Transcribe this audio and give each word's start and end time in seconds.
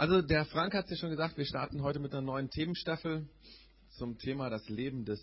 Also 0.00 0.22
der 0.22 0.46
Frank 0.46 0.72
hat 0.72 0.86
es 0.86 0.92
ja 0.92 0.96
schon 0.96 1.10
gesagt, 1.10 1.36
wir 1.36 1.44
starten 1.44 1.82
heute 1.82 1.98
mit 1.98 2.12
einer 2.12 2.22
neuen 2.22 2.48
Themenstaffel 2.48 3.28
zum 3.98 4.16
Thema 4.16 4.48
das 4.48 4.66
Leben 4.70 5.04
des, 5.04 5.20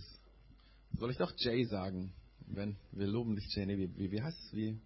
soll 0.99 1.09
ich 1.09 1.17
doch 1.17 1.33
Jay 1.35 1.65
sagen? 1.65 2.13
Wenn, 2.46 2.77
wir 2.91 3.07
loben 3.07 3.35
dich, 3.35 3.47
Jay. 3.55 3.65
Nee, 3.65 3.79
wie, 3.79 4.11
wie, 4.11 4.21
heißt 4.21 4.37
es? 4.37 4.53
Wie, 4.55 4.79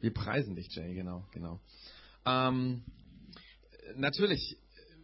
wir 0.00 0.12
preisen 0.12 0.56
dich, 0.56 0.66
Jay, 0.74 0.96
genau, 0.96 1.24
genau. 1.30 1.60
Ähm, 2.26 2.82
natürlich, 3.94 4.56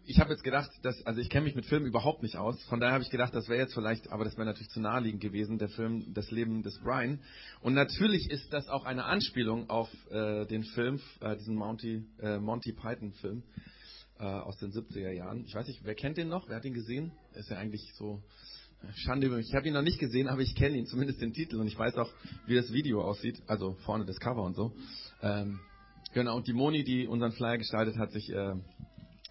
ich 0.07 0.19
habe 0.19 0.33
jetzt 0.33 0.43
gedacht, 0.43 0.73
dass, 0.83 1.01
also 1.07 1.21
ich 1.21 1.31
kenne 1.31 1.45
mich 1.45 1.55
mit 1.55 1.67
Filmen 1.67 1.87
überhaupt 1.87 2.25
nicht 2.25 2.37
aus. 2.37 2.61
Von 2.65 2.81
daher 2.81 2.95
habe 2.95 3.05
ich 3.05 3.11
gedacht, 3.11 3.33
das 3.33 3.49
wäre 3.49 3.61
jetzt 3.61 3.75
vielleicht, 3.75 4.11
aber 4.11 4.25
das 4.25 4.37
wäre 4.37 4.47
natürlich 4.47 4.71
zu 4.71 4.81
naheliegend 4.81 5.23
gewesen, 5.23 5.59
der 5.59 5.69
Film 5.69 6.13
Das 6.15 6.33
Leben 6.33 6.65
des 6.65 6.81
Brian. 6.81 7.21
Und 7.61 7.75
natürlich 7.75 8.29
ist 8.29 8.53
das 8.53 8.67
auch 8.69 8.87
eine 8.87 9.05
Anspielung 9.05 9.71
auf 9.71 9.89
äh, 10.11 10.47
den 10.47 10.65
Film, 10.65 11.01
äh, 11.21 11.37
diesen 11.37 11.55
Monty, 11.55 12.05
äh, 12.19 12.41
Monty 12.41 12.73
Python-Film 12.73 13.45
äh, 14.19 14.25
aus 14.25 14.59
den 14.59 14.73
70er 14.73 15.11
Jahren. 15.11 15.45
Ich 15.45 15.55
weiß 15.55 15.67
nicht, 15.67 15.81
wer 15.85 15.95
kennt 15.95 16.17
den 16.17 16.29
noch? 16.29 16.49
Wer 16.49 16.57
hat 16.57 16.65
ihn 16.65 16.75
gesehen? 16.75 17.13
Ist 17.35 17.51
ja 17.51 17.59
eigentlich 17.59 17.93
so 17.95 18.23
äh, 18.83 18.93
Schande 18.95 19.27
über 19.27 19.37
mich. 19.37 19.49
Ich 19.49 19.55
habe 19.55 19.67
ihn 19.67 19.75
noch 19.75 19.83
nicht 19.83 19.99
gesehen, 19.99 20.29
aber 20.29 20.41
ich 20.43 20.55
kenne 20.55 20.77
ihn, 20.77 20.87
zumindest 20.87 21.21
den 21.21 21.33
Titel. 21.33 21.57
Und 21.57 21.67
ich 21.67 21.79
weiß 21.79 21.97
auch, 21.97 22.11
wie 22.47 22.55
das 22.55 22.73
Video 22.73 23.03
aussieht. 23.03 23.43
Also 23.47 23.75
vorne 23.85 24.05
das 24.05 24.19
Cover 24.21 24.43
und 24.43 24.55
so. 24.55 24.75
Ähm, 25.23 25.61
genau, 26.13 26.37
und 26.37 26.47
die 26.47 26.53
Moni, 26.53 26.85
die 26.85 27.07
unseren 27.07 27.33
Flyer 27.33 27.59
gestaltet 27.59 27.99
hat, 27.99 28.13
sich 28.13 28.31
äh, 28.31 28.55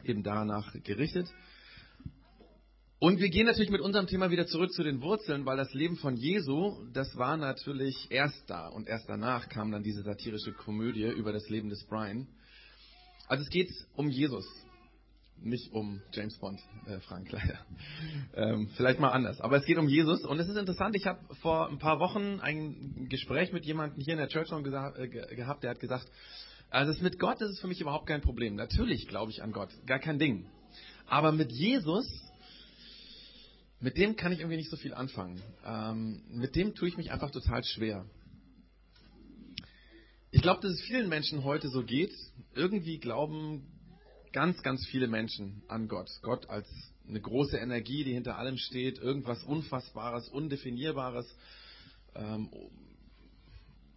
eben 0.03 0.23
danach 0.23 0.73
gerichtet. 0.84 1.27
Und 3.03 3.20
wir 3.20 3.29
gehen 3.29 3.45
natürlich 3.45 3.70
mit 3.70 3.81
unserem 3.81 4.07
Thema 4.07 4.31
wieder 4.31 4.47
zurück 4.47 4.71
zu 4.71 4.81
den 4.81 5.01
Wurzeln, 5.01 5.45
weil 5.45 5.57
das 5.57 5.73
Leben 5.73 5.97
von 5.97 6.15
Jesu, 6.15 6.85
das 6.93 7.17
war 7.17 7.35
natürlich 7.35 8.07
erst 8.09 8.49
da 8.49 8.70
und 8.70 8.87
erst 8.87 9.09
danach 9.09 9.49
kam 9.49 9.73
dann 9.73 9.84
diese 9.84 10.03
satirische 10.03 10.53
Komödie 10.53 11.09
über 11.09 11.34
das 11.34 11.49
Leben 11.49 11.67
des 11.67 11.84
Brian. 11.85 12.29
Also 13.27 13.43
es 13.43 13.49
geht 13.49 13.70
um 13.95 14.09
Jesus, 14.09 14.45
nicht 15.44 15.72
um 15.74 16.02
James 16.13 16.38
Bond, 16.38 16.60
äh, 16.86 16.99
Frank 17.02 17.32
leider. 17.32 17.60
Ähm, 18.36 18.70
vielleicht 18.76 18.99
mal 18.99 19.10
anders. 19.10 19.41
Aber 19.41 19.58
es 19.58 19.66
geht 19.66 19.77
um 19.77 19.88
Jesus 19.88 20.26
und 20.26 20.40
es 20.40 20.48
ist 20.48 20.55
interessant, 20.55 20.96
ich 20.96 21.05
habe 21.05 21.20
vor 21.41 21.70
ein 21.70 21.80
paar 21.80 21.99
Wochen 21.99 22.40
ein 22.40 23.08
Gespräch 23.10 23.52
mit 23.52 23.66
jemandem 23.66 24.02
hier 24.02 24.14
in 24.14 24.20
der 24.20 24.30
Church 24.30 24.52
äh, 24.52 25.08
gehabt, 25.08 25.64
der 25.64 25.71
hat 25.71 25.80
gesagt, 25.80 26.10
also 26.70 27.04
mit 27.04 27.20
Gott 27.20 27.40
ist 27.41 27.52
es 27.52 27.60
für 27.60 27.68
mich 27.68 27.82
überhaupt 27.82 28.08
kein 28.08 28.21
Problem. 28.21 28.55
Natürlich 28.55 29.08
glaube 29.08 29.32
ich 29.32 29.44
an 29.44 29.52
Gott, 29.52 29.70
gar 29.86 29.99
kein 29.99 30.18
Ding. 30.18 30.49
Aber 31.05 31.32
mit 31.32 31.52
Jesus, 31.52 32.08
mit 33.80 33.98
dem 33.98 34.16
kann 34.16 34.32
ich 34.32 34.40
irgendwie 34.40 34.58
nicht 34.58 34.71
so 34.71 34.77
viel 34.77 34.94
anfangen. 34.94 35.41
Ähm, 35.66 36.24
mit 36.30 36.55
dem 36.55 36.74
tue 36.74 36.88
ich 36.88 36.98
mich 36.98 37.12
einfach 37.12 37.32
total 37.32 37.64
schwer. 37.64 38.05
Ich 40.32 40.41
glaube, 40.41 40.62
dass 40.62 40.71
es 40.71 40.82
vielen 40.82 41.10
Menschen 41.10 41.44
heute 41.44 41.70
so 41.70 41.84
geht. 41.84 42.12
Irgendwie 42.55 42.98
glauben 42.98 43.68
ganz, 44.34 44.62
ganz 44.63 44.85
viele 44.87 45.07
Menschen 45.07 45.63
an 45.67 45.87
Gott. 45.87 46.09
Gott 46.21 46.49
als 46.49 46.67
eine 47.07 47.21
große 47.21 47.57
Energie, 47.57 48.03
die 48.03 48.13
hinter 48.13 48.37
allem 48.37 48.57
steht, 48.57 48.98
irgendwas 48.98 49.43
Unfassbares, 49.43 50.27
Undefinierbares. 50.29 51.25
Ähm, 52.15 52.49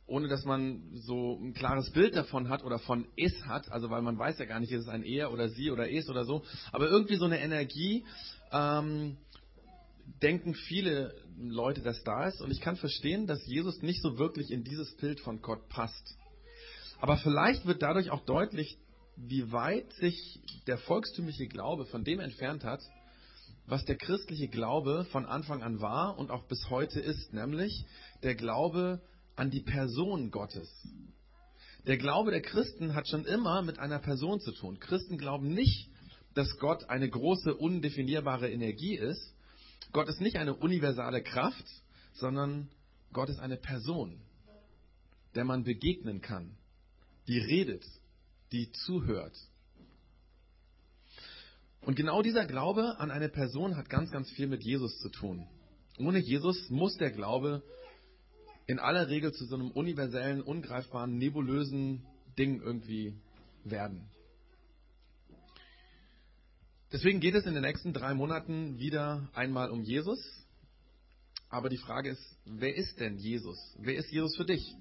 ohne 0.06 0.28
dass 0.28 0.44
man 0.44 0.82
so 0.94 1.36
ein 1.40 1.52
klares 1.52 1.90
Bild 1.90 2.14
davon 2.14 2.48
hat 2.48 2.64
oder 2.64 2.78
von 2.78 3.08
es 3.16 3.44
hat, 3.44 3.70
also 3.72 3.90
weil 3.90 4.02
man 4.02 4.16
weiß 4.16 4.38
ja 4.38 4.44
gar 4.44 4.60
nicht, 4.60 4.70
ist 4.70 4.82
es 4.82 4.88
ein 4.88 5.02
er 5.02 5.32
oder 5.32 5.48
sie 5.48 5.70
oder 5.70 5.90
es 5.90 6.08
oder 6.08 6.24
so, 6.24 6.44
aber 6.70 6.88
irgendwie 6.88 7.16
so 7.16 7.24
eine 7.24 7.40
Energie, 7.40 8.04
ähm, 8.52 9.16
denken 10.22 10.54
viele 10.54 11.12
Leute, 11.36 11.82
dass 11.82 12.04
da 12.04 12.28
ist 12.28 12.40
und 12.40 12.52
ich 12.52 12.60
kann 12.60 12.76
verstehen, 12.76 13.26
dass 13.26 13.44
Jesus 13.46 13.82
nicht 13.82 14.00
so 14.00 14.16
wirklich 14.16 14.52
in 14.52 14.62
dieses 14.62 14.96
Bild 14.96 15.18
von 15.20 15.42
Gott 15.42 15.68
passt. 15.68 16.16
Aber 17.00 17.16
vielleicht 17.16 17.66
wird 17.66 17.82
dadurch 17.82 18.10
auch 18.10 18.24
deutlich, 18.24 18.78
wie 19.16 19.50
weit 19.50 19.92
sich 19.94 20.40
der 20.66 20.78
volkstümliche 20.78 21.48
Glaube 21.48 21.86
von 21.86 22.04
dem 22.04 22.20
entfernt 22.20 22.64
hat, 22.64 22.80
was 23.66 23.84
der 23.84 23.96
christliche 23.96 24.48
Glaube 24.48 25.06
von 25.10 25.26
Anfang 25.26 25.62
an 25.62 25.80
war 25.80 26.18
und 26.18 26.30
auch 26.30 26.44
bis 26.44 26.70
heute 26.70 27.00
ist, 27.00 27.32
nämlich 27.32 27.84
der 28.22 28.34
Glaube 28.34 29.00
an 29.34 29.50
die 29.50 29.62
Person 29.62 30.30
Gottes. 30.30 30.68
Der 31.86 31.96
Glaube 31.96 32.30
der 32.30 32.42
Christen 32.42 32.94
hat 32.94 33.08
schon 33.08 33.24
immer 33.24 33.62
mit 33.62 33.78
einer 33.78 33.98
Person 33.98 34.40
zu 34.40 34.52
tun. 34.52 34.78
Christen 34.80 35.18
glauben 35.18 35.48
nicht, 35.48 35.88
dass 36.34 36.58
Gott 36.58 36.88
eine 36.90 37.08
große, 37.08 37.54
undefinierbare 37.54 38.50
Energie 38.50 38.96
ist. 38.96 39.34
Gott 39.92 40.08
ist 40.08 40.20
nicht 40.20 40.36
eine 40.36 40.54
universale 40.54 41.22
Kraft, 41.22 41.64
sondern 42.14 42.68
Gott 43.12 43.30
ist 43.30 43.38
eine 43.38 43.56
Person, 43.56 44.20
der 45.34 45.44
man 45.44 45.64
begegnen 45.64 46.20
kann, 46.20 46.56
die 47.28 47.38
redet, 47.38 47.84
die 48.52 48.70
zuhört. 48.72 49.36
Und 51.80 51.94
genau 51.94 52.22
dieser 52.22 52.46
Glaube 52.46 52.98
an 52.98 53.10
eine 53.10 53.28
Person 53.28 53.76
hat 53.76 53.88
ganz, 53.88 54.10
ganz 54.10 54.30
viel 54.30 54.48
mit 54.48 54.62
Jesus 54.62 54.98
zu 54.98 55.08
tun. 55.08 55.46
Ohne 55.98 56.18
Jesus 56.18 56.68
muss 56.68 56.96
der 56.96 57.10
Glaube 57.10 57.62
in 58.66 58.78
aller 58.78 59.08
Regel 59.08 59.32
zu 59.32 59.44
so 59.46 59.54
einem 59.54 59.70
universellen, 59.70 60.42
ungreifbaren, 60.42 61.16
nebulösen 61.16 62.04
Ding 62.36 62.60
irgendwie 62.60 63.14
werden. 63.64 64.10
Deswegen 66.92 67.20
geht 67.20 67.34
es 67.34 67.46
in 67.46 67.54
den 67.54 67.62
nächsten 67.62 67.92
drei 67.92 68.14
Monaten 68.14 68.78
wieder 68.78 69.28
einmal 69.34 69.70
um 69.70 69.82
Jesus. 69.82 70.18
Aber 71.48 71.68
die 71.68 71.78
Frage 71.78 72.10
ist, 72.10 72.38
wer 72.44 72.74
ist 72.74 72.98
denn 73.00 73.18
Jesus? 73.18 73.58
Wer 73.78 73.96
ist 73.96 74.10
Jesus 74.10 74.36
für 74.36 74.44
dich? 74.44 74.74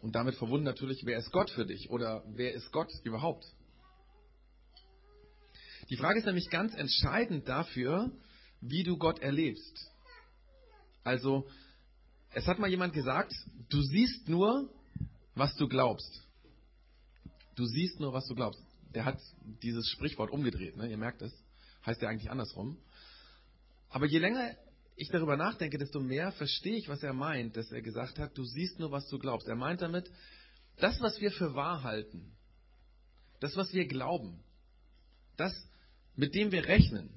Und 0.00 0.14
damit 0.14 0.36
verbunden 0.36 0.64
natürlich, 0.64 1.04
wer 1.04 1.18
ist 1.18 1.32
Gott 1.32 1.50
für 1.50 1.66
dich? 1.66 1.90
Oder 1.90 2.22
wer 2.28 2.52
ist 2.52 2.70
Gott 2.72 2.90
überhaupt? 3.02 3.46
Die 5.88 5.96
Frage 5.96 6.18
ist 6.18 6.26
nämlich 6.26 6.50
ganz 6.50 6.74
entscheidend 6.74 7.48
dafür, 7.48 8.10
wie 8.60 8.82
du 8.82 8.98
Gott 8.98 9.20
erlebst. 9.20 9.90
Also, 11.04 11.48
es 12.34 12.46
hat 12.46 12.58
mal 12.58 12.68
jemand 12.68 12.92
gesagt, 12.92 13.32
du 13.68 13.80
siehst 13.80 14.28
nur, 14.28 14.68
was 15.34 15.54
du 15.56 15.68
glaubst. 15.68 16.22
Du 17.54 17.64
siehst 17.64 18.00
nur, 18.00 18.12
was 18.12 18.26
du 18.26 18.34
glaubst. 18.34 18.60
Der 18.94 19.04
hat 19.04 19.18
dieses 19.62 19.88
Sprichwort 19.90 20.30
umgedreht, 20.30 20.76
ne? 20.76 20.88
ihr 20.88 20.98
merkt 20.98 21.22
es. 21.22 21.32
Heißt 21.84 22.02
ja 22.02 22.08
eigentlich 22.08 22.30
andersrum. 22.30 22.78
Aber 23.88 24.06
je 24.06 24.18
länger 24.18 24.56
ich 24.96 25.10
darüber 25.10 25.36
nachdenke, 25.36 25.76
desto 25.76 26.00
mehr 26.00 26.32
verstehe 26.32 26.76
ich, 26.76 26.88
was 26.88 27.02
er 27.02 27.12
meint, 27.12 27.56
dass 27.56 27.70
er 27.70 27.82
gesagt 27.82 28.18
hat, 28.18 28.36
du 28.36 28.44
siehst 28.44 28.78
nur, 28.78 28.90
was 28.90 29.08
du 29.08 29.18
glaubst. 29.18 29.46
Er 29.46 29.54
meint 29.54 29.82
damit, 29.82 30.10
das, 30.78 31.00
was 31.00 31.20
wir 31.20 31.30
für 31.30 31.54
wahr 31.54 31.82
halten, 31.82 32.34
das, 33.40 33.56
was 33.56 33.72
wir 33.74 33.86
glauben, 33.86 34.42
das, 35.36 35.52
mit 36.14 36.34
dem 36.34 36.50
wir 36.50 36.66
rechnen, 36.66 37.10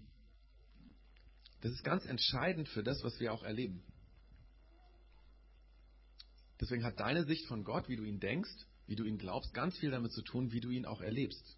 das 1.61 1.71
ist 1.71 1.83
ganz 1.83 2.05
entscheidend 2.05 2.67
für 2.69 2.83
das, 2.83 3.03
was 3.03 3.19
wir 3.19 3.33
auch 3.33 3.43
erleben. 3.43 3.81
Deswegen 6.59 6.83
hat 6.83 6.99
deine 6.99 7.23
Sicht 7.23 7.45
von 7.47 7.63
Gott, 7.63 7.87
wie 7.87 7.95
du 7.95 8.03
ihn 8.03 8.19
denkst, 8.19 8.51
wie 8.87 8.95
du 8.95 9.05
ihn 9.05 9.17
glaubst, 9.17 9.53
ganz 9.53 9.77
viel 9.77 9.91
damit 9.91 10.11
zu 10.11 10.21
tun, 10.21 10.51
wie 10.51 10.59
du 10.59 10.69
ihn 10.69 10.85
auch 10.85 10.99
erlebst. 10.99 11.57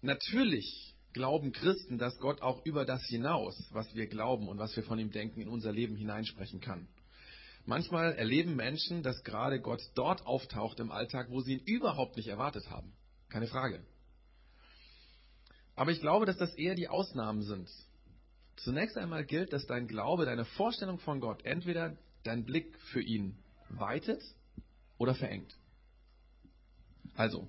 Natürlich 0.00 0.87
glauben 1.18 1.50
Christen, 1.50 1.98
dass 1.98 2.16
Gott 2.20 2.42
auch 2.42 2.64
über 2.64 2.84
das 2.84 3.04
hinaus, 3.06 3.60
was 3.72 3.92
wir 3.92 4.06
glauben 4.06 4.46
und 4.48 4.58
was 4.58 4.76
wir 4.76 4.84
von 4.84 5.00
ihm 5.00 5.10
denken, 5.10 5.40
in 5.40 5.48
unser 5.48 5.72
Leben 5.72 5.96
hineinsprechen 5.96 6.60
kann. 6.60 6.86
Manchmal 7.66 8.12
erleben 8.12 8.54
Menschen, 8.54 9.02
dass 9.02 9.24
gerade 9.24 9.60
Gott 9.60 9.82
dort 9.96 10.24
auftaucht 10.26 10.78
im 10.78 10.92
Alltag, 10.92 11.26
wo 11.30 11.40
sie 11.40 11.54
ihn 11.54 11.64
überhaupt 11.64 12.16
nicht 12.16 12.28
erwartet 12.28 12.70
haben. 12.70 12.92
Keine 13.30 13.48
Frage. 13.48 13.84
Aber 15.74 15.90
ich 15.90 16.00
glaube, 16.00 16.24
dass 16.24 16.36
das 16.36 16.54
eher 16.54 16.76
die 16.76 16.88
Ausnahmen 16.88 17.42
sind. 17.42 17.68
Zunächst 18.54 18.96
einmal 18.96 19.24
gilt, 19.24 19.52
dass 19.52 19.66
dein 19.66 19.88
Glaube, 19.88 20.24
deine 20.24 20.44
Vorstellung 20.44 21.00
von 21.00 21.18
Gott, 21.18 21.44
entweder 21.44 21.98
dein 22.22 22.44
Blick 22.44 22.78
für 22.92 23.02
ihn 23.02 23.36
weitet 23.70 24.22
oder 24.98 25.16
verengt. 25.16 25.52
Also, 27.16 27.48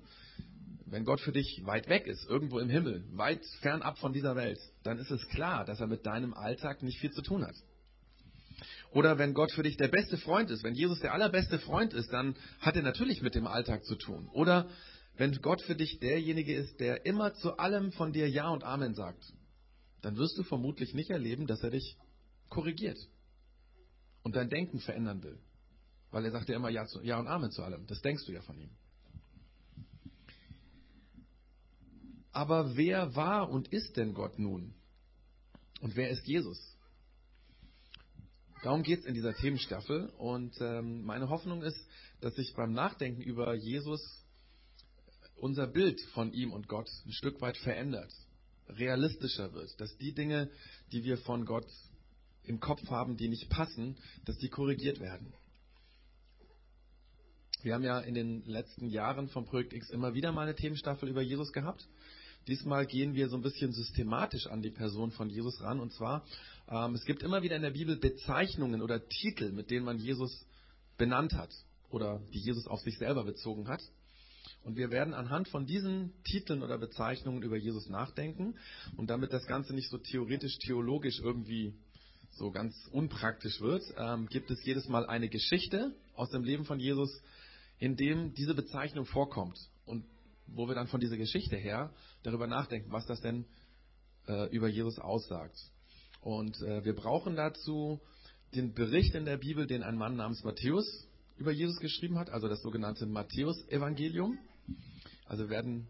wenn 0.90 1.04
Gott 1.04 1.20
für 1.20 1.32
dich 1.32 1.62
weit 1.64 1.88
weg 1.88 2.06
ist, 2.06 2.28
irgendwo 2.28 2.58
im 2.58 2.68
Himmel, 2.68 3.04
weit 3.12 3.44
fernab 3.60 3.98
von 3.98 4.12
dieser 4.12 4.34
Welt, 4.34 4.58
dann 4.82 4.98
ist 4.98 5.10
es 5.10 5.26
klar, 5.28 5.64
dass 5.64 5.80
er 5.80 5.86
mit 5.86 6.04
deinem 6.04 6.34
Alltag 6.34 6.82
nicht 6.82 6.98
viel 6.98 7.12
zu 7.12 7.22
tun 7.22 7.44
hat. 7.44 7.54
Oder 8.92 9.16
wenn 9.16 9.32
Gott 9.32 9.52
für 9.52 9.62
dich 9.62 9.76
der 9.76 9.88
beste 9.88 10.16
Freund 10.16 10.50
ist, 10.50 10.64
wenn 10.64 10.74
Jesus 10.74 10.98
der 10.98 11.14
allerbeste 11.14 11.60
Freund 11.60 11.92
ist, 11.92 12.12
dann 12.12 12.34
hat 12.60 12.74
er 12.74 12.82
natürlich 12.82 13.22
mit 13.22 13.36
dem 13.36 13.46
Alltag 13.46 13.84
zu 13.84 13.94
tun. 13.94 14.28
Oder 14.32 14.68
wenn 15.16 15.32
Gott 15.40 15.62
für 15.62 15.76
dich 15.76 16.00
derjenige 16.00 16.54
ist, 16.54 16.80
der 16.80 17.06
immer 17.06 17.34
zu 17.34 17.56
allem 17.56 17.92
von 17.92 18.12
dir 18.12 18.28
Ja 18.28 18.48
und 18.48 18.64
Amen 18.64 18.94
sagt, 18.94 19.32
dann 20.02 20.16
wirst 20.16 20.36
du 20.38 20.42
vermutlich 20.42 20.92
nicht 20.92 21.10
erleben, 21.10 21.46
dass 21.46 21.62
er 21.62 21.70
dich 21.70 21.96
korrigiert 22.48 22.98
und 24.22 24.34
dein 24.34 24.50
Denken 24.50 24.80
verändern 24.80 25.22
will. 25.22 25.38
Weil 26.10 26.24
er 26.24 26.32
sagt 26.32 26.48
ja 26.48 26.56
immer 26.56 26.70
ja, 26.70 26.84
zu, 26.86 27.00
ja 27.02 27.20
und 27.20 27.28
Amen 27.28 27.52
zu 27.52 27.62
allem. 27.62 27.86
Das 27.86 28.00
denkst 28.00 28.24
du 28.26 28.32
ja 28.32 28.42
von 28.42 28.58
ihm. 28.58 28.70
Aber 32.32 32.76
wer 32.76 33.14
war 33.16 33.50
und 33.50 33.68
ist 33.68 33.96
denn 33.96 34.14
Gott 34.14 34.38
nun? 34.38 34.74
Und 35.80 35.96
wer 35.96 36.10
ist 36.10 36.26
Jesus? 36.26 36.76
Darum 38.62 38.82
geht 38.82 39.00
es 39.00 39.06
in 39.06 39.14
dieser 39.14 39.34
Themenstaffel. 39.34 40.10
Und 40.18 40.54
ähm, 40.60 41.04
meine 41.04 41.28
Hoffnung 41.28 41.62
ist, 41.62 41.78
dass 42.20 42.34
sich 42.34 42.54
beim 42.54 42.72
Nachdenken 42.72 43.22
über 43.22 43.54
Jesus 43.54 44.00
unser 45.36 45.66
Bild 45.66 46.00
von 46.12 46.32
ihm 46.32 46.52
und 46.52 46.68
Gott 46.68 46.88
ein 47.06 47.12
Stück 47.12 47.40
weit 47.40 47.56
verändert, 47.56 48.12
realistischer 48.68 49.54
wird, 49.54 49.80
dass 49.80 49.96
die 49.96 50.12
Dinge, 50.12 50.50
die 50.92 51.02
wir 51.02 51.16
von 51.18 51.46
Gott 51.46 51.66
im 52.44 52.60
Kopf 52.60 52.86
haben, 52.90 53.16
die 53.16 53.28
nicht 53.28 53.48
passen, 53.48 53.96
dass 54.26 54.36
die 54.38 54.50
korrigiert 54.50 55.00
werden. 55.00 55.32
Wir 57.62 57.74
haben 57.74 57.84
ja 57.84 58.00
in 58.00 58.14
den 58.14 58.44
letzten 58.44 58.88
Jahren 58.88 59.28
vom 59.28 59.44
Projekt 59.44 59.72
X 59.72 59.90
immer 59.90 60.14
wieder 60.14 60.32
mal 60.32 60.42
eine 60.42 60.54
Themenstaffel 60.54 61.08
über 61.08 61.20
Jesus 61.20 61.52
gehabt. 61.52 61.86
Diesmal 62.46 62.86
gehen 62.86 63.14
wir 63.14 63.28
so 63.28 63.36
ein 63.36 63.42
bisschen 63.42 63.72
systematisch 63.72 64.46
an 64.46 64.62
die 64.62 64.70
Person 64.70 65.10
von 65.10 65.28
Jesus 65.28 65.60
ran. 65.62 65.80
Und 65.80 65.92
zwar, 65.92 66.24
ähm, 66.68 66.94
es 66.94 67.04
gibt 67.04 67.22
immer 67.22 67.42
wieder 67.42 67.56
in 67.56 67.62
der 67.62 67.70
Bibel 67.70 67.96
Bezeichnungen 67.96 68.82
oder 68.82 69.06
Titel, 69.08 69.52
mit 69.52 69.70
denen 69.70 69.84
man 69.84 69.98
Jesus 69.98 70.46
benannt 70.96 71.32
hat 71.34 71.50
oder 71.90 72.20
die 72.32 72.38
Jesus 72.38 72.66
auf 72.66 72.80
sich 72.80 72.98
selber 72.98 73.24
bezogen 73.24 73.68
hat. 73.68 73.82
Und 74.62 74.76
wir 74.76 74.90
werden 74.90 75.14
anhand 75.14 75.48
von 75.48 75.66
diesen 75.66 76.12
Titeln 76.24 76.62
oder 76.62 76.78
Bezeichnungen 76.78 77.42
über 77.42 77.56
Jesus 77.56 77.88
nachdenken. 77.88 78.56
Und 78.96 79.08
damit 79.08 79.32
das 79.32 79.46
Ganze 79.46 79.74
nicht 79.74 79.88
so 79.88 79.98
theoretisch, 79.98 80.58
theologisch 80.58 81.18
irgendwie 81.20 81.74
so 82.32 82.50
ganz 82.50 82.74
unpraktisch 82.92 83.60
wird, 83.60 83.82
ähm, 83.96 84.28
gibt 84.28 84.50
es 84.50 84.64
jedes 84.64 84.88
Mal 84.88 85.06
eine 85.06 85.28
Geschichte 85.28 85.94
aus 86.14 86.30
dem 86.30 86.44
Leben 86.44 86.64
von 86.64 86.78
Jesus, 86.78 87.10
in 87.78 87.96
dem 87.96 88.34
diese 88.34 88.54
Bezeichnung 88.54 89.06
vorkommt. 89.06 89.58
Und 89.86 90.04
wo 90.54 90.68
wir 90.68 90.74
dann 90.74 90.88
von 90.88 91.00
dieser 91.00 91.16
Geschichte 91.16 91.56
her 91.56 91.92
darüber 92.22 92.46
nachdenken, 92.46 92.92
was 92.92 93.06
das 93.06 93.20
denn 93.20 93.46
äh, 94.26 94.48
über 94.50 94.68
Jesus 94.68 94.98
aussagt. 94.98 95.56
Und 96.20 96.60
äh, 96.62 96.84
wir 96.84 96.94
brauchen 96.94 97.36
dazu 97.36 98.00
den 98.54 98.74
Bericht 98.74 99.14
in 99.14 99.24
der 99.24 99.36
Bibel, 99.36 99.66
den 99.66 99.82
ein 99.82 99.96
Mann 99.96 100.16
namens 100.16 100.44
Matthäus 100.44 101.06
über 101.36 101.52
Jesus 101.52 101.78
geschrieben 101.78 102.18
hat, 102.18 102.30
also 102.30 102.48
das 102.48 102.60
sogenannte 102.62 103.06
Matthäus-Evangelium. 103.06 104.38
Also 105.24 105.48
werden 105.48 105.88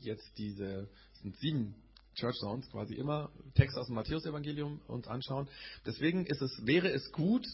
jetzt 0.00 0.26
diese, 0.38 0.88
es 1.14 1.20
sind 1.20 1.36
sieben 1.36 1.74
Church 2.14 2.36
Zones 2.38 2.68
quasi 2.70 2.94
immer 2.94 3.30
Texte 3.54 3.78
aus 3.80 3.86
dem 3.86 3.94
Matthäus-Evangelium 3.94 4.80
uns 4.88 5.06
anschauen. 5.06 5.48
Deswegen 5.86 6.26
ist 6.26 6.42
es, 6.42 6.66
wäre 6.66 6.90
es 6.90 7.12
gut, 7.12 7.46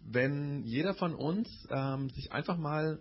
wenn 0.00 0.62
jeder 0.64 0.94
von 0.94 1.14
uns 1.14 1.48
ähm, 1.70 2.10
sich 2.10 2.32
einfach 2.32 2.58
mal 2.58 2.98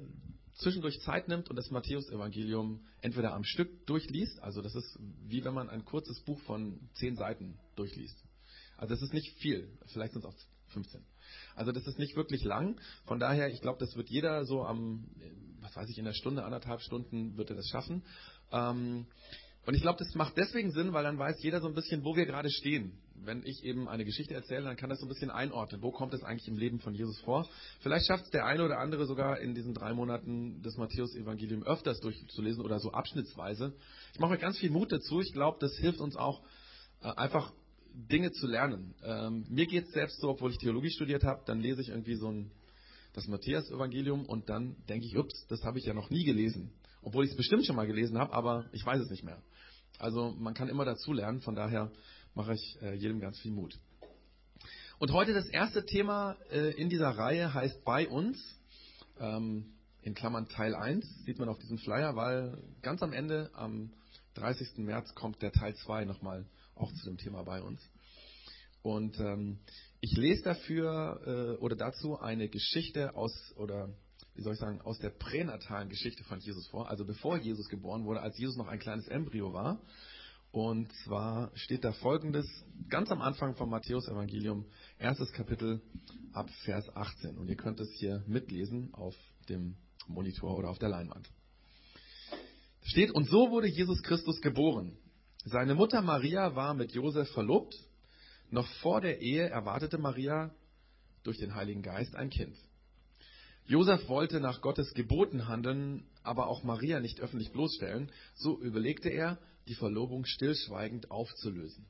zwischendurch 0.59 0.99
Zeit 1.01 1.27
nimmt 1.27 1.49
und 1.49 1.55
das 1.55 1.71
Matthäus-Evangelium 1.71 2.85
entweder 3.01 3.33
am 3.33 3.43
Stück 3.43 3.85
durchliest, 3.85 4.39
also 4.41 4.61
das 4.61 4.75
ist 4.75 4.99
wie 5.27 5.43
wenn 5.43 5.53
man 5.53 5.69
ein 5.69 5.85
kurzes 5.85 6.19
Buch 6.21 6.39
von 6.41 6.79
zehn 6.93 7.15
Seiten 7.15 7.57
durchliest. 7.75 8.17
Also 8.77 8.93
das 8.93 9.01
ist 9.01 9.13
nicht 9.13 9.37
viel, 9.39 9.69
vielleicht 9.87 10.13
sind 10.13 10.23
es 10.23 10.29
auch 10.29 10.35
15. 10.69 11.01
Also 11.55 11.71
das 11.71 11.85
ist 11.87 11.99
nicht 11.99 12.15
wirklich 12.15 12.43
lang. 12.43 12.79
Von 13.05 13.19
daher, 13.19 13.49
ich 13.49 13.61
glaube, 13.61 13.79
das 13.79 13.95
wird 13.95 14.09
jeder 14.09 14.45
so 14.45 14.63
am, 14.63 15.07
was 15.61 15.75
weiß 15.75 15.89
ich, 15.89 15.97
in 15.97 16.05
einer 16.05 16.13
Stunde, 16.13 16.43
anderthalb 16.43 16.81
Stunden 16.81 17.37
wird 17.37 17.49
er 17.49 17.55
das 17.55 17.67
schaffen. 17.67 18.03
Ähm, 18.51 19.07
und 19.65 19.75
ich 19.75 19.81
glaube, 19.81 19.99
das 19.99 20.13
macht 20.15 20.37
deswegen 20.37 20.71
Sinn, 20.71 20.93
weil 20.93 21.03
dann 21.03 21.19
weiß 21.19 21.41
jeder 21.43 21.61
so 21.61 21.67
ein 21.67 21.73
bisschen, 21.73 22.03
wo 22.03 22.15
wir 22.15 22.25
gerade 22.25 22.49
stehen. 22.49 22.97
Wenn 23.23 23.43
ich 23.45 23.63
eben 23.63 23.87
eine 23.87 24.05
Geschichte 24.05 24.33
erzähle, 24.33 24.63
dann 24.63 24.75
kann 24.75 24.89
das 24.89 24.99
so 24.99 25.05
ein 25.05 25.09
bisschen 25.09 25.31
einordnen. 25.31 25.81
Wo 25.81 25.91
kommt 25.91 26.13
es 26.13 26.23
eigentlich 26.23 26.47
im 26.47 26.57
Leben 26.57 26.79
von 26.79 26.93
Jesus 26.93 27.19
vor? 27.21 27.47
Vielleicht 27.81 28.07
schafft 28.07 28.25
es 28.25 28.31
der 28.31 28.45
eine 28.45 28.63
oder 28.63 28.79
andere 28.79 29.05
sogar 29.05 29.39
in 29.39 29.53
diesen 29.53 29.73
drei 29.73 29.93
Monaten 29.93 30.61
das 30.63 30.77
Matthäus-Evangelium 30.77 31.63
öfters 31.63 31.99
durchzulesen 31.99 32.63
oder 32.63 32.79
so 32.79 32.91
abschnittsweise. 32.91 33.73
Ich 34.13 34.19
mache 34.19 34.31
mir 34.31 34.37
ganz 34.37 34.57
viel 34.57 34.71
Mut 34.71 34.91
dazu. 34.91 35.21
Ich 35.21 35.33
glaube, 35.33 35.57
das 35.59 35.77
hilft 35.77 35.99
uns 35.99 36.15
auch 36.15 36.41
äh, 37.01 37.07
einfach 37.07 37.51
Dinge 37.93 38.31
zu 38.31 38.47
lernen. 38.47 38.93
Ähm, 39.03 39.45
mir 39.49 39.65
geht 39.65 39.85
es 39.85 39.91
selbst 39.91 40.19
so, 40.21 40.29
obwohl 40.29 40.51
ich 40.51 40.57
Theologie 40.57 40.91
studiert 40.91 41.23
habe, 41.23 41.41
dann 41.45 41.59
lese 41.59 41.81
ich 41.81 41.89
irgendwie 41.89 42.15
so 42.15 42.29
ein, 42.29 42.51
das 43.13 43.27
Matthäus-Evangelium 43.27 44.25
und 44.25 44.49
dann 44.49 44.75
denke 44.87 45.05
ich, 45.05 45.17
ups, 45.17 45.45
das 45.47 45.63
habe 45.63 45.79
ich 45.79 45.85
ja 45.85 45.93
noch 45.93 46.09
nie 46.09 46.23
gelesen. 46.23 46.71
Obwohl 47.01 47.25
ich 47.25 47.31
es 47.31 47.37
bestimmt 47.37 47.65
schon 47.65 47.75
mal 47.75 47.87
gelesen 47.87 48.17
habe, 48.17 48.33
aber 48.33 48.65
ich 48.71 48.85
weiß 48.85 49.01
es 49.01 49.09
nicht 49.09 49.23
mehr. 49.23 49.41
Also 49.97 50.33
man 50.37 50.53
kann 50.53 50.69
immer 50.69 50.85
dazu 50.85 51.11
lernen, 51.11 51.41
von 51.41 51.55
daher 51.55 51.91
mache 52.35 52.53
ich 52.53 52.81
äh, 52.81 52.93
jedem 52.95 53.19
ganz 53.19 53.39
viel 53.39 53.51
Mut. 53.51 53.77
Und 54.99 55.13
heute 55.13 55.33
das 55.33 55.47
erste 55.47 55.85
Thema 55.85 56.35
äh, 56.51 56.71
in 56.71 56.89
dieser 56.89 57.09
Reihe 57.09 57.53
heißt 57.53 57.83
bei 57.85 58.07
uns, 58.07 58.37
ähm, 59.19 59.73
in 60.01 60.13
Klammern 60.13 60.47
Teil 60.47 60.75
1, 60.75 61.25
sieht 61.25 61.39
man 61.39 61.49
auf 61.49 61.59
diesem 61.59 61.77
Flyer, 61.77 62.15
weil 62.15 62.57
ganz 62.81 63.01
am 63.03 63.13
Ende, 63.13 63.49
am 63.53 63.91
30. 64.35 64.77
März, 64.77 65.13
kommt 65.15 65.41
der 65.41 65.51
Teil 65.51 65.75
2 65.75 66.05
nochmal 66.05 66.45
auch 66.75 66.91
zu 66.93 67.05
dem 67.05 67.17
Thema 67.17 67.43
bei 67.43 67.61
uns. 67.61 67.81
Und 68.81 69.19
ähm, 69.19 69.59
ich 69.99 70.15
lese 70.15 70.43
dafür 70.43 71.21
äh, 71.25 71.61
oder 71.61 71.75
dazu 71.75 72.19
eine 72.19 72.47
Geschichte 72.47 73.15
aus 73.15 73.53
oder 73.57 73.89
wie 74.35 74.41
soll 74.41 74.53
ich 74.53 74.59
sagen, 74.59 74.79
aus 74.81 74.97
der 74.99 75.09
pränatalen 75.09 75.89
Geschichte 75.89 76.23
von 76.23 76.39
Jesus 76.39 76.67
vor, 76.67 76.89
also 76.89 77.03
bevor 77.03 77.37
Jesus 77.37 77.67
geboren 77.67 78.05
wurde, 78.05 78.21
als 78.21 78.37
Jesus 78.37 78.55
noch 78.55 78.67
ein 78.67 78.79
kleines 78.79 79.07
Embryo 79.09 79.51
war. 79.51 79.81
Und 80.51 80.91
zwar 81.03 81.51
steht 81.53 81.83
da 81.83 81.91
folgendes, 81.91 82.47
ganz 82.89 83.11
am 83.11 83.21
Anfang 83.21 83.55
vom 83.55 83.69
Matthäus-Evangelium, 83.69 84.65
erstes 84.97 85.31
Kapitel 85.31 85.81
ab 86.33 86.49
Vers 86.63 86.89
18. 86.95 87.37
Und 87.37 87.47
ihr 87.49 87.55
könnt 87.55 87.79
es 87.79 87.91
hier 87.93 88.23
mitlesen 88.25 88.93
auf 88.93 89.15
dem 89.47 89.75
Monitor 90.07 90.57
oder 90.57 90.69
auf 90.69 90.79
der 90.79 90.89
Leinwand. 90.89 91.29
Steht, 92.81 93.11
und 93.11 93.29
so 93.29 93.51
wurde 93.51 93.67
Jesus 93.67 94.01
Christus 94.01 94.41
geboren. 94.41 94.97
Seine 95.45 95.75
Mutter 95.75 96.01
Maria 96.01 96.55
war 96.55 96.73
mit 96.73 96.93
Josef 96.93 97.29
verlobt. 97.29 97.75
Noch 98.49 98.67
vor 98.81 99.01
der 99.01 99.21
Ehe 99.21 99.47
erwartete 99.47 99.99
Maria 99.99 100.51
durch 101.23 101.37
den 101.37 101.53
Heiligen 101.53 101.83
Geist 101.83 102.15
ein 102.15 102.31
Kind. 102.31 102.57
Josef 103.67 104.09
wollte 104.09 104.39
nach 104.39 104.61
Gottes 104.61 104.95
Geboten 104.95 105.47
handeln, 105.47 106.07
aber 106.23 106.47
auch 106.47 106.63
Maria 106.63 106.99
nicht 106.99 107.19
öffentlich 107.19 107.51
bloßstellen. 107.51 108.11
So 108.33 108.59
überlegte 108.59 109.09
er, 109.09 109.37
die 109.67 109.75
Verlobung 109.75 110.25
stillschweigend 110.25 111.11
aufzulösen. 111.11 111.85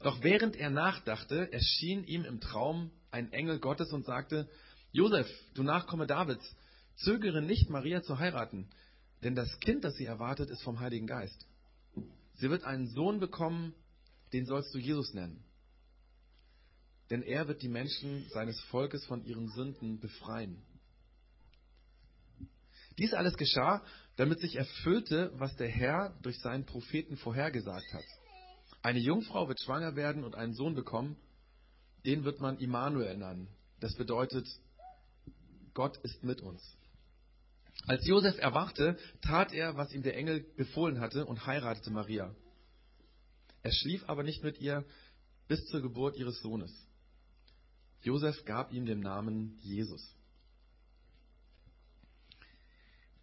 Doch 0.00 0.22
während 0.22 0.56
er 0.56 0.70
nachdachte, 0.70 1.52
erschien 1.52 2.04
ihm 2.04 2.24
im 2.24 2.40
Traum 2.40 2.90
ein 3.10 3.32
Engel 3.32 3.58
Gottes 3.58 3.92
und 3.92 4.04
sagte, 4.04 4.48
Josef, 4.92 5.28
du 5.54 5.62
Nachkomme 5.62 6.06
Davids, 6.06 6.44
zögere 6.96 7.42
nicht, 7.42 7.70
Maria 7.70 8.02
zu 8.02 8.18
heiraten, 8.18 8.68
denn 9.22 9.34
das 9.34 9.58
Kind, 9.60 9.84
das 9.84 9.94
sie 9.96 10.04
erwartet, 10.04 10.50
ist 10.50 10.62
vom 10.62 10.80
Heiligen 10.80 11.06
Geist. 11.06 11.46
Sie 12.34 12.50
wird 12.50 12.64
einen 12.64 12.88
Sohn 12.88 13.20
bekommen, 13.20 13.74
den 14.32 14.46
sollst 14.46 14.74
du 14.74 14.78
Jesus 14.78 15.14
nennen. 15.14 15.44
Denn 17.10 17.22
er 17.22 17.48
wird 17.48 17.62
die 17.62 17.68
Menschen 17.68 18.28
seines 18.30 18.58
Volkes 18.64 19.04
von 19.06 19.24
ihren 19.24 19.48
Sünden 19.48 20.00
befreien. 20.00 20.62
Dies 22.98 23.12
alles 23.12 23.36
geschah, 23.36 23.84
damit 24.16 24.40
sich 24.40 24.56
erfüllte, 24.56 25.32
was 25.36 25.56
der 25.56 25.68
Herr 25.68 26.16
durch 26.22 26.38
seinen 26.40 26.64
Propheten 26.64 27.16
vorhergesagt 27.16 27.92
hat. 27.92 28.04
Eine 28.82 29.00
Jungfrau 29.00 29.48
wird 29.48 29.60
schwanger 29.60 29.96
werden 29.96 30.24
und 30.24 30.34
einen 30.34 30.54
Sohn 30.54 30.74
bekommen, 30.74 31.16
den 32.04 32.24
wird 32.24 32.40
man 32.40 32.58
Immanuel 32.58 33.16
nennen. 33.16 33.48
Das 33.80 33.94
bedeutet, 33.96 34.46
Gott 35.72 35.96
ist 35.98 36.22
mit 36.22 36.40
uns. 36.40 36.62
Als 37.86 38.06
Josef 38.06 38.38
erwachte, 38.38 38.96
tat 39.20 39.52
er, 39.52 39.76
was 39.76 39.92
ihm 39.92 40.02
der 40.02 40.16
Engel 40.16 40.46
befohlen 40.56 41.00
hatte 41.00 41.26
und 41.26 41.46
heiratete 41.46 41.90
Maria. 41.90 42.34
Er 43.62 43.72
schlief 43.72 44.08
aber 44.08 44.22
nicht 44.22 44.44
mit 44.44 44.60
ihr 44.60 44.84
bis 45.48 45.66
zur 45.66 45.82
Geburt 45.82 46.16
ihres 46.16 46.40
Sohnes. 46.40 46.70
Josef 48.02 48.44
gab 48.44 48.72
ihm 48.72 48.86
den 48.86 49.00
Namen 49.00 49.58
Jesus. 49.62 50.14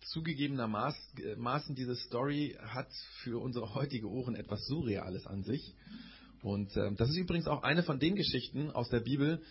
Zugegebenermaßen, 0.05 1.75
diese 1.75 1.95
Story 1.95 2.57
hat 2.59 2.91
für 3.23 3.41
unsere 3.41 3.73
heutige 3.75 4.09
Ohren 4.09 4.35
etwas 4.35 4.65
Surreales 4.65 5.27
an 5.27 5.43
sich. 5.43 5.75
Und 6.41 6.75
äh, 6.75 6.93
das 6.95 7.09
ist 7.09 7.17
übrigens 7.17 7.47
auch 7.47 7.63
eine 7.63 7.83
von 7.83 7.99
den 7.99 8.15
Geschichten 8.15 8.71
aus 8.71 8.89
der 8.89 9.01
Bibel, 9.01 9.41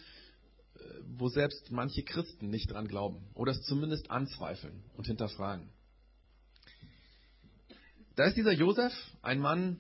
äh, 0.74 0.80
wo 1.16 1.28
selbst 1.28 1.70
manche 1.70 2.02
Christen 2.02 2.48
nicht 2.48 2.70
dran 2.70 2.88
glauben 2.88 3.28
oder 3.34 3.52
es 3.52 3.62
zumindest 3.62 4.10
anzweifeln 4.10 4.82
und 4.96 5.06
hinterfragen. 5.06 5.68
Da 8.16 8.24
ist 8.24 8.36
dieser 8.36 8.52
Josef, 8.52 8.92
ein 9.22 9.38
Mann, 9.38 9.78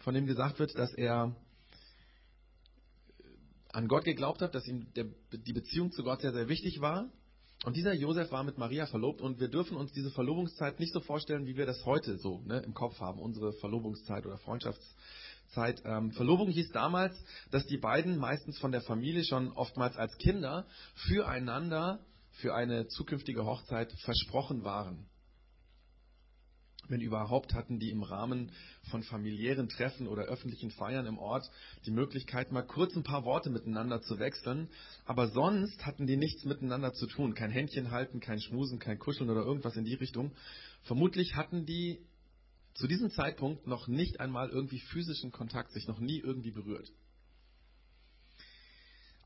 von 0.00 0.14
dem 0.14 0.26
gesagt 0.26 0.58
wird, 0.58 0.76
dass 0.76 0.92
er 0.92 1.34
an 3.68 3.88
Gott 3.88 4.04
geglaubt 4.04 4.42
hat, 4.42 4.54
dass 4.54 4.66
ihm 4.66 4.92
der, 4.94 5.06
die 5.32 5.52
Beziehung 5.52 5.92
zu 5.92 6.02
Gott 6.02 6.20
sehr, 6.20 6.32
sehr 6.32 6.48
wichtig 6.48 6.80
war 6.80 7.10
und 7.64 7.76
dieser 7.76 7.94
Josef 7.94 8.30
war 8.30 8.44
mit 8.44 8.58
Maria 8.58 8.86
verlobt 8.86 9.22
und 9.22 9.40
wir 9.40 9.48
dürfen 9.48 9.76
uns 9.76 9.90
diese 9.92 10.10
Verlobungszeit 10.10 10.78
nicht 10.80 10.92
so 10.92 11.00
vorstellen, 11.00 11.46
wie 11.46 11.56
wir 11.56 11.64
das 11.64 11.84
heute 11.86 12.18
so 12.18 12.42
ne, 12.44 12.58
im 12.58 12.74
Kopf 12.74 13.00
haben, 13.00 13.18
unsere 13.18 13.54
Verlobungszeit 13.54 14.26
oder 14.26 14.36
Freundschaftszeit. 14.38 15.82
Ähm, 15.86 16.12
Verlobung 16.12 16.50
hieß 16.50 16.72
damals, 16.72 17.16
dass 17.50 17.64
die 17.66 17.78
beiden 17.78 18.18
meistens 18.18 18.58
von 18.58 18.70
der 18.70 18.82
Familie 18.82 19.24
schon 19.24 19.50
oftmals 19.52 19.96
als 19.96 20.14
Kinder 20.18 20.66
füreinander 20.94 22.00
für 22.32 22.54
eine 22.54 22.86
zukünftige 22.88 23.46
Hochzeit 23.46 23.90
versprochen 24.04 24.64
waren. 24.64 25.06
Wenn 26.88 27.00
überhaupt 27.00 27.54
hatten 27.54 27.78
die 27.78 27.90
im 27.90 28.02
Rahmen 28.02 28.50
von 28.90 29.02
familiären 29.02 29.68
Treffen 29.68 30.06
oder 30.06 30.24
öffentlichen 30.24 30.70
Feiern 30.70 31.06
im 31.06 31.18
Ort 31.18 31.50
die 31.86 31.90
Möglichkeit, 31.90 32.52
mal 32.52 32.62
kurz 32.62 32.94
ein 32.94 33.02
paar 33.02 33.24
Worte 33.24 33.50
miteinander 33.50 34.02
zu 34.02 34.18
wechseln. 34.18 34.68
Aber 35.04 35.28
sonst 35.28 35.86
hatten 35.86 36.06
die 36.06 36.16
nichts 36.16 36.44
miteinander 36.44 36.92
zu 36.92 37.06
tun. 37.06 37.34
Kein 37.34 37.50
Händchen 37.50 37.90
halten, 37.90 38.20
kein 38.20 38.40
Schmusen, 38.40 38.78
kein 38.78 38.98
Kuscheln 38.98 39.30
oder 39.30 39.42
irgendwas 39.42 39.76
in 39.76 39.84
die 39.84 39.94
Richtung. 39.94 40.32
Vermutlich 40.82 41.34
hatten 41.36 41.64
die 41.64 42.00
zu 42.74 42.86
diesem 42.86 43.10
Zeitpunkt 43.10 43.66
noch 43.66 43.86
nicht 43.86 44.20
einmal 44.20 44.50
irgendwie 44.50 44.80
physischen 44.80 45.30
Kontakt, 45.30 45.72
sich 45.72 45.86
noch 45.86 46.00
nie 46.00 46.18
irgendwie 46.18 46.50
berührt. 46.50 46.92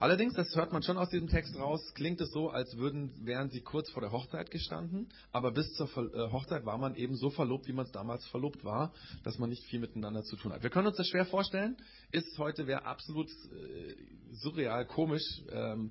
Allerdings, 0.00 0.34
das 0.34 0.54
hört 0.54 0.72
man 0.72 0.84
schon 0.84 0.96
aus 0.96 1.10
diesem 1.10 1.26
Text 1.26 1.56
raus, 1.56 1.80
klingt 1.94 2.20
es 2.20 2.30
so, 2.30 2.50
als 2.50 2.76
würden, 2.76 3.12
wären 3.26 3.50
sie 3.50 3.60
kurz 3.62 3.90
vor 3.90 4.00
der 4.00 4.12
Hochzeit 4.12 4.48
gestanden, 4.48 5.08
aber 5.32 5.50
bis 5.50 5.74
zur 5.74 5.88
äh, 5.88 6.30
Hochzeit 6.30 6.64
war 6.64 6.78
man 6.78 6.94
eben 6.94 7.16
so 7.16 7.30
verlobt, 7.30 7.66
wie 7.66 7.72
man 7.72 7.84
es 7.84 7.90
damals 7.90 8.24
verlobt 8.28 8.64
war, 8.64 8.92
dass 9.24 9.38
man 9.38 9.50
nicht 9.50 9.64
viel 9.64 9.80
miteinander 9.80 10.22
zu 10.22 10.36
tun 10.36 10.52
hat. 10.52 10.62
Wir 10.62 10.70
können 10.70 10.86
uns 10.86 10.96
das 10.96 11.08
schwer 11.08 11.26
vorstellen, 11.26 11.76
ist 12.12 12.38
heute, 12.38 12.68
wäre 12.68 12.84
absolut 12.84 13.28
äh, 13.28 13.96
surreal, 14.34 14.86
komisch, 14.86 15.24
ähm, 15.50 15.90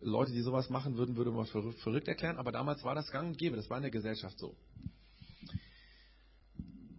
Leute, 0.00 0.32
die 0.32 0.42
sowas 0.42 0.68
machen 0.68 0.96
würden, 0.96 1.16
würde 1.16 1.30
man 1.30 1.46
für 1.46 1.72
verrückt 1.74 2.08
erklären, 2.08 2.38
aber 2.38 2.50
damals 2.50 2.82
war 2.82 2.96
das 2.96 3.08
gang 3.12 3.28
und 3.28 3.38
gäbe, 3.38 3.54
das 3.54 3.70
war 3.70 3.76
in 3.76 3.84
der 3.84 3.92
Gesellschaft 3.92 4.36
so. 4.36 4.56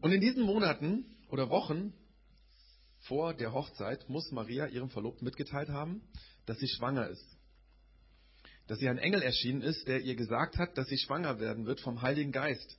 Und 0.01 0.11
in 0.11 0.21
diesen 0.21 0.43
Monaten 0.43 1.05
oder 1.29 1.49
Wochen 1.49 1.91
vor 3.07 3.33
der 3.33 3.51
Hochzeit 3.51 4.07
muss 4.07 4.31
Maria 4.31 4.67
ihrem 4.67 4.89
Verlobten 4.89 5.25
mitgeteilt 5.25 5.69
haben, 5.69 6.01
dass 6.45 6.57
sie 6.59 6.67
schwanger 6.67 7.07
ist. 7.07 7.25
Dass 8.67 8.81
ihr 8.81 8.89
ein 8.89 8.97
Engel 8.97 9.21
erschienen 9.21 9.61
ist, 9.61 9.87
der 9.87 10.01
ihr 10.01 10.15
gesagt 10.15 10.57
hat, 10.57 10.77
dass 10.77 10.87
sie 10.87 10.97
schwanger 10.97 11.39
werden 11.39 11.65
wird 11.65 11.79
vom 11.81 12.01
Heiligen 12.01 12.31
Geist 12.31 12.77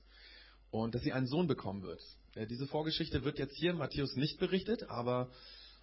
und 0.70 0.94
dass 0.94 1.02
sie 1.02 1.12
einen 1.12 1.26
Sohn 1.26 1.46
bekommen 1.46 1.82
wird. 1.82 2.02
Diese 2.50 2.66
Vorgeschichte 2.66 3.24
wird 3.24 3.38
jetzt 3.38 3.56
hier 3.56 3.70
in 3.70 3.78
Matthäus 3.78 4.14
nicht 4.16 4.38
berichtet, 4.38 4.90
aber 4.90 5.30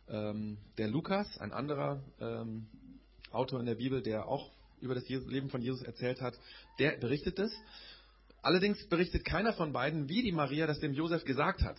ähm, 0.07 0.57
der 0.77 0.87
Lukas, 0.87 1.37
ein 1.39 1.51
anderer 1.51 2.03
ähm, 2.19 2.67
Autor 3.31 3.59
in 3.59 3.65
der 3.65 3.75
Bibel, 3.75 4.03
der 4.03 4.27
auch 4.27 4.51
über 4.79 4.93
das 4.93 5.07
Leben 5.07 5.49
von 5.49 5.61
Jesus 5.61 5.81
erzählt 5.81 6.21
hat, 6.21 6.37
der 6.77 6.97
berichtet 6.97 7.39
es. 7.39 7.51
Allerdings 8.41 8.85
berichtet 8.89 9.25
keiner 9.25 9.53
von 9.53 9.71
beiden, 9.71 10.09
wie 10.09 10.21
die 10.21 10.33
Maria 10.33 10.67
das 10.67 10.79
dem 10.79 10.93
Josef 10.93 11.23
gesagt 11.23 11.61
hat. 11.63 11.77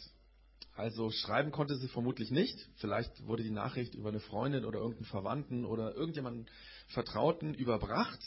Also 0.77 1.11
schreiben 1.11 1.53
konnte 1.53 1.77
sie 1.77 1.89
vermutlich 1.89 2.31
nicht. 2.31 2.59
Vielleicht 2.77 3.27
wurde 3.27 3.45
die 3.45 3.51
Nachricht 3.51 3.95
über 3.95 4.09
eine 4.09 4.21
Freundin 4.21 4.65
oder 4.65 4.81
irgendeinen 4.81 5.07
Verwandten 5.07 5.65
oder 5.65 5.95
irgendjemanden 5.95 6.47
Vertrauten 6.89 7.55
überbracht. 7.55 8.21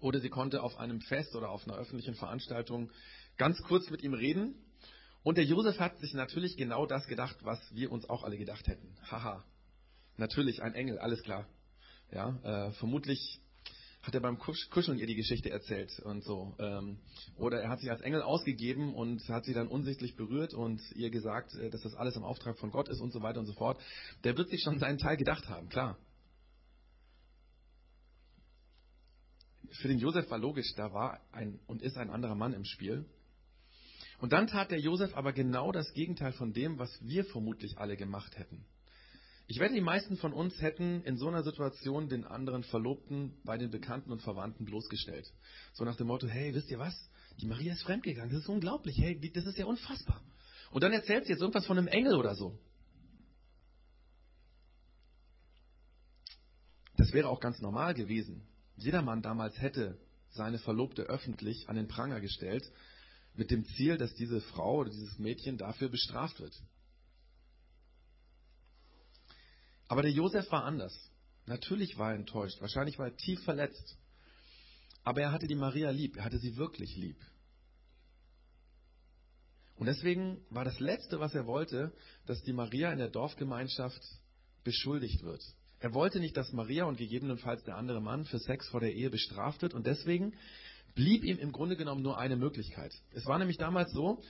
Oder 0.00 0.18
sie 0.18 0.30
konnte 0.30 0.62
auf 0.62 0.76
einem 0.78 1.00
Fest 1.00 1.36
oder 1.36 1.50
auf 1.50 1.66
einer 1.66 1.76
öffentlichen 1.76 2.16
Veranstaltung 2.16 2.90
ganz 3.36 3.60
kurz 3.62 3.88
mit 3.88 4.02
ihm 4.02 4.14
reden. 4.14 4.56
Und 5.22 5.38
der 5.38 5.44
Josef 5.44 5.78
hat 5.78 5.98
sich 6.00 6.12
natürlich 6.14 6.56
genau 6.56 6.86
das 6.86 7.06
gedacht, 7.06 7.36
was 7.42 7.60
wir 7.72 7.92
uns 7.92 8.10
auch 8.10 8.24
alle 8.24 8.36
gedacht 8.36 8.66
hätten. 8.66 8.96
Haha, 9.08 9.44
natürlich 10.16 10.60
ein 10.62 10.74
Engel, 10.74 10.98
alles 10.98 11.22
klar. 11.22 11.46
Ja, 12.10 12.36
äh, 12.42 12.72
vermutlich 12.72 13.40
hat 14.02 14.14
er 14.14 14.20
beim 14.20 14.38
Kuscheln 14.38 14.98
ihr 14.98 15.06
die 15.06 15.14
Geschichte 15.14 15.50
erzählt 15.50 16.00
und 16.00 16.24
so. 16.24 16.54
Ähm, 16.58 16.98
oder 17.36 17.62
er 17.62 17.70
hat 17.70 17.80
sich 17.80 17.90
als 17.90 18.00
Engel 18.00 18.22
ausgegeben 18.22 18.94
und 18.94 19.26
hat 19.28 19.44
sie 19.44 19.54
dann 19.54 19.68
unsichtlich 19.68 20.16
berührt 20.16 20.54
und 20.54 20.80
ihr 20.96 21.10
gesagt, 21.10 21.54
äh, 21.54 21.70
dass 21.70 21.82
das 21.82 21.94
alles 21.94 22.16
im 22.16 22.24
Auftrag 22.24 22.58
von 22.58 22.72
Gott 22.72 22.88
ist 22.88 23.00
und 23.00 23.12
so 23.12 23.22
weiter 23.22 23.38
und 23.38 23.46
so 23.46 23.52
fort. 23.52 23.80
Der 24.24 24.36
wird 24.36 24.50
sich 24.50 24.62
schon 24.62 24.80
seinen 24.80 24.98
Teil 24.98 25.16
gedacht 25.16 25.48
haben, 25.48 25.68
klar. 25.68 25.96
Für 29.70 29.88
den 29.88 29.98
Josef 29.98 30.28
war 30.30 30.38
logisch, 30.38 30.74
da 30.74 30.92
war 30.92 31.20
ein 31.30 31.60
und 31.66 31.80
ist 31.80 31.96
ein 31.96 32.10
anderer 32.10 32.34
Mann 32.34 32.54
im 32.54 32.64
Spiel. 32.64 33.06
Und 34.18 34.32
dann 34.32 34.48
tat 34.48 34.70
der 34.72 34.80
Josef 34.80 35.16
aber 35.16 35.32
genau 35.32 35.70
das 35.70 35.92
Gegenteil 35.94 36.32
von 36.32 36.52
dem, 36.52 36.78
was 36.78 36.90
wir 37.02 37.24
vermutlich 37.24 37.78
alle 37.78 37.96
gemacht 37.96 38.36
hätten. 38.36 38.64
Ich 39.52 39.58
wette, 39.58 39.74
die 39.74 39.82
meisten 39.82 40.16
von 40.16 40.32
uns 40.32 40.58
hätten 40.62 41.02
in 41.02 41.18
so 41.18 41.28
einer 41.28 41.42
Situation 41.42 42.08
den 42.08 42.24
anderen 42.24 42.64
Verlobten 42.64 43.34
bei 43.44 43.58
den 43.58 43.70
Bekannten 43.70 44.10
und 44.10 44.22
Verwandten 44.22 44.64
bloßgestellt. 44.64 45.30
So 45.74 45.84
nach 45.84 45.94
dem 45.94 46.06
Motto, 46.06 46.26
hey, 46.26 46.54
wisst 46.54 46.70
ihr 46.70 46.78
was? 46.78 46.94
Die 47.38 47.44
Maria 47.44 47.74
ist 47.74 47.82
fremdgegangen. 47.82 48.32
Das 48.32 48.44
ist 48.44 48.48
unglaublich. 48.48 48.96
Hey, 48.96 49.20
das 49.30 49.44
ist 49.44 49.58
ja 49.58 49.66
unfassbar. 49.66 50.22
Und 50.70 50.82
dann 50.82 50.94
erzählt 50.94 51.26
sie 51.26 51.32
jetzt 51.32 51.42
irgendwas 51.42 51.66
von 51.66 51.76
einem 51.76 51.86
Engel 51.86 52.14
oder 52.14 52.34
so. 52.34 52.58
Das 56.96 57.12
wäre 57.12 57.28
auch 57.28 57.40
ganz 57.40 57.60
normal 57.60 57.92
gewesen. 57.92 58.46
Jeder 58.76 59.02
Mann 59.02 59.20
damals 59.20 59.60
hätte 59.60 59.98
seine 60.30 60.60
Verlobte 60.60 61.02
öffentlich 61.02 61.68
an 61.68 61.76
den 61.76 61.88
Pranger 61.88 62.22
gestellt, 62.22 62.64
mit 63.34 63.50
dem 63.50 63.66
Ziel, 63.66 63.98
dass 63.98 64.14
diese 64.14 64.40
Frau 64.40 64.76
oder 64.78 64.88
dieses 64.88 65.18
Mädchen 65.18 65.58
dafür 65.58 65.90
bestraft 65.90 66.40
wird. 66.40 66.58
Aber 69.92 70.00
der 70.00 70.10
Josef 70.10 70.50
war 70.50 70.64
anders. 70.64 70.98
Natürlich 71.44 71.98
war 71.98 72.12
er 72.12 72.16
enttäuscht. 72.16 72.58
Wahrscheinlich 72.62 72.98
war 72.98 73.08
er 73.08 73.16
tief 73.18 73.42
verletzt. 73.44 73.98
Aber 75.04 75.20
er 75.20 75.32
hatte 75.32 75.46
die 75.46 75.54
Maria 75.54 75.90
lieb. 75.90 76.16
Er 76.16 76.24
hatte 76.24 76.38
sie 76.38 76.56
wirklich 76.56 76.96
lieb. 76.96 77.18
Und 79.76 79.84
deswegen 79.84 80.40
war 80.48 80.64
das 80.64 80.80
Letzte, 80.80 81.20
was 81.20 81.34
er 81.34 81.44
wollte, 81.44 81.92
dass 82.24 82.42
die 82.42 82.54
Maria 82.54 82.90
in 82.90 83.00
der 83.00 83.10
Dorfgemeinschaft 83.10 84.00
beschuldigt 84.64 85.24
wird. 85.24 85.44
Er 85.78 85.92
wollte 85.92 86.20
nicht, 86.20 86.38
dass 86.38 86.54
Maria 86.54 86.86
und 86.86 86.96
gegebenenfalls 86.96 87.62
der 87.64 87.76
andere 87.76 88.00
Mann 88.00 88.24
für 88.24 88.38
Sex 88.38 88.70
vor 88.70 88.80
der 88.80 88.94
Ehe 88.94 89.10
bestraft 89.10 89.60
wird. 89.60 89.74
Und 89.74 89.86
deswegen 89.86 90.32
blieb 90.94 91.22
ihm 91.22 91.36
im 91.36 91.52
Grunde 91.52 91.76
genommen 91.76 92.00
nur 92.00 92.16
eine 92.16 92.36
Möglichkeit. 92.36 92.94
Es 93.10 93.26
war 93.26 93.38
nämlich 93.38 93.58
damals 93.58 93.92
so, 93.92 94.22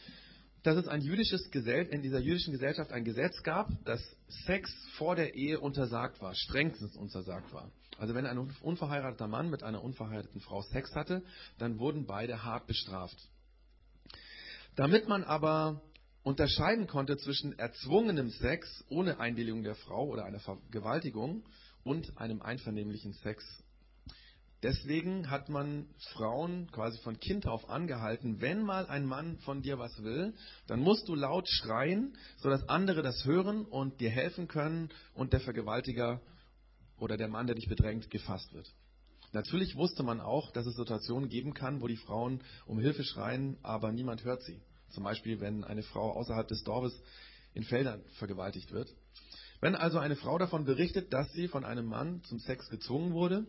dass 0.62 0.76
es 0.76 0.88
ein 0.88 1.02
jüdisches 1.02 1.50
Gesell 1.50 1.86
in 1.86 2.02
dieser 2.02 2.20
jüdischen 2.20 2.52
Gesellschaft 2.52 2.92
ein 2.92 3.04
Gesetz 3.04 3.42
gab, 3.42 3.68
dass 3.84 4.00
Sex 4.46 4.72
vor 4.96 5.16
der 5.16 5.34
Ehe 5.34 5.58
untersagt 5.58 6.20
war, 6.20 6.34
strengstens 6.34 6.96
untersagt 6.96 7.52
war. 7.52 7.70
Also 7.98 8.14
wenn 8.14 8.26
ein 8.26 8.38
unverheirateter 8.38 9.28
Mann 9.28 9.50
mit 9.50 9.62
einer 9.62 9.82
unverheirateten 9.82 10.40
Frau 10.40 10.62
Sex 10.62 10.94
hatte, 10.94 11.22
dann 11.58 11.78
wurden 11.78 12.06
beide 12.06 12.44
hart 12.44 12.66
bestraft. 12.66 13.16
Damit 14.76 15.08
man 15.08 15.24
aber 15.24 15.82
unterscheiden 16.22 16.86
konnte 16.86 17.16
zwischen 17.16 17.58
erzwungenem 17.58 18.30
Sex 18.30 18.84
ohne 18.88 19.18
Einwilligung 19.18 19.64
der 19.64 19.74
Frau 19.74 20.06
oder 20.06 20.24
einer 20.24 20.40
Vergewaltigung 20.40 21.44
und 21.84 22.16
einem 22.18 22.40
einvernehmlichen 22.40 23.12
Sex 23.14 23.44
Deswegen 24.62 25.28
hat 25.28 25.48
man 25.48 25.88
Frauen 26.12 26.70
quasi 26.70 26.98
von 26.98 27.18
Kind 27.18 27.48
auf 27.48 27.68
angehalten, 27.68 28.40
wenn 28.40 28.62
mal 28.62 28.86
ein 28.86 29.04
Mann 29.04 29.38
von 29.38 29.60
dir 29.60 29.78
was 29.78 30.02
will, 30.04 30.34
dann 30.68 30.78
musst 30.78 31.08
du 31.08 31.16
laut 31.16 31.48
schreien, 31.48 32.16
sodass 32.36 32.68
andere 32.68 33.02
das 33.02 33.24
hören 33.24 33.64
und 33.64 34.00
dir 34.00 34.10
helfen 34.10 34.46
können 34.46 34.90
und 35.14 35.32
der 35.32 35.40
Vergewaltiger 35.40 36.20
oder 36.96 37.16
der 37.16 37.26
Mann, 37.26 37.46
der 37.46 37.56
dich 37.56 37.68
bedrängt, 37.68 38.08
gefasst 38.10 38.52
wird. 38.52 38.72
Natürlich 39.32 39.74
wusste 39.76 40.04
man 40.04 40.20
auch, 40.20 40.52
dass 40.52 40.66
es 40.66 40.76
Situationen 40.76 41.28
geben 41.28 41.54
kann, 41.54 41.80
wo 41.80 41.88
die 41.88 41.96
Frauen 41.96 42.40
um 42.66 42.78
Hilfe 42.78 43.02
schreien, 43.02 43.56
aber 43.62 43.90
niemand 43.90 44.22
hört 44.22 44.42
sie. 44.42 44.60
Zum 44.90 45.02
Beispiel, 45.02 45.40
wenn 45.40 45.64
eine 45.64 45.82
Frau 45.82 46.12
außerhalb 46.12 46.46
des 46.46 46.62
Dorfes 46.62 46.92
in 47.54 47.64
Feldern 47.64 48.02
vergewaltigt 48.18 48.70
wird. 48.70 48.94
Wenn 49.60 49.74
also 49.74 49.98
eine 49.98 50.16
Frau 50.16 50.38
davon 50.38 50.64
berichtet, 50.64 51.12
dass 51.12 51.32
sie 51.32 51.48
von 51.48 51.64
einem 51.64 51.86
Mann 51.86 52.22
zum 52.24 52.38
Sex 52.40 52.68
gezwungen 52.68 53.12
wurde, 53.12 53.46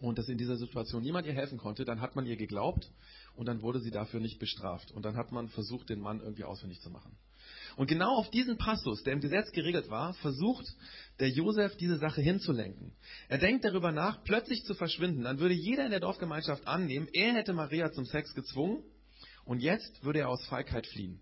und 0.00 0.18
dass 0.18 0.28
in 0.28 0.38
dieser 0.38 0.56
Situation 0.56 1.02
niemand 1.02 1.26
ihr 1.26 1.32
helfen 1.32 1.58
konnte, 1.58 1.84
dann 1.84 2.00
hat 2.00 2.16
man 2.16 2.26
ihr 2.26 2.36
geglaubt 2.36 2.90
und 3.34 3.46
dann 3.46 3.62
wurde 3.62 3.80
sie 3.80 3.90
dafür 3.90 4.20
nicht 4.20 4.38
bestraft. 4.38 4.90
Und 4.92 5.04
dann 5.04 5.16
hat 5.16 5.32
man 5.32 5.48
versucht, 5.48 5.90
den 5.90 6.00
Mann 6.00 6.20
irgendwie 6.20 6.44
ausfindig 6.44 6.80
zu 6.80 6.90
machen. 6.90 7.16
Und 7.76 7.86
genau 7.86 8.16
auf 8.16 8.30
diesen 8.30 8.56
Passus, 8.56 9.02
der 9.02 9.12
im 9.12 9.20
Gesetz 9.20 9.50
geregelt 9.52 9.90
war, 9.90 10.14
versucht 10.14 10.66
der 11.18 11.28
Josef 11.28 11.76
diese 11.76 11.98
Sache 11.98 12.20
hinzulenken. 12.20 12.92
Er 13.28 13.38
denkt 13.38 13.64
darüber 13.64 13.92
nach, 13.92 14.22
plötzlich 14.24 14.64
zu 14.64 14.74
verschwinden. 14.74 15.22
Dann 15.24 15.38
würde 15.38 15.54
jeder 15.54 15.84
in 15.84 15.90
der 15.90 16.00
Dorfgemeinschaft 16.00 16.66
annehmen, 16.66 17.08
er 17.12 17.34
hätte 17.34 17.52
Maria 17.52 17.92
zum 17.92 18.06
Sex 18.06 18.34
gezwungen 18.34 18.82
und 19.44 19.60
jetzt 19.60 20.02
würde 20.04 20.20
er 20.20 20.28
aus 20.28 20.44
Feigheit 20.46 20.86
fliehen. 20.86 21.20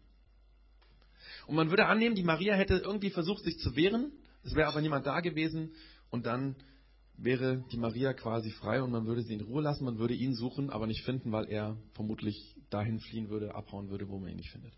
Und 1.47 1.56
man 1.56 1.70
würde 1.70 1.87
annehmen, 1.87 2.14
die 2.14 2.23
Maria 2.23 2.54
hätte 2.54 2.76
irgendwie 2.76 3.11
versucht, 3.11 3.42
sich 3.42 3.58
zu 3.58 3.75
wehren, 3.75 4.12
es 4.44 4.54
wäre 4.54 4.68
aber 4.68 4.80
niemand 4.80 5.06
da 5.06 5.20
gewesen 5.20 5.73
und 6.11 6.26
dann 6.26 6.56
wäre 7.18 7.64
die 7.72 7.76
Maria 7.76 8.12
quasi 8.12 8.50
frei 8.52 8.82
und 8.82 8.92
man 8.92 9.06
würde 9.06 9.22
sie 9.22 9.34
in 9.34 9.40
Ruhe 9.40 9.62
lassen, 9.62 9.84
man 9.84 9.98
würde 9.98 10.14
ihn 10.14 10.34
suchen, 10.34 10.70
aber 10.70 10.87
nicht 10.87 11.04
finden, 11.04 11.32
weil 11.32 11.48
er 11.50 11.76
vermutlich 11.94 12.56
dahin 12.70 13.00
fliehen 13.00 13.28
würde, 13.28 13.54
abhauen 13.54 13.90
würde, 13.90 14.08
wo 14.08 14.18
man 14.18 14.30
ihn 14.30 14.37
nicht 14.37 14.50
findet. 14.50 14.72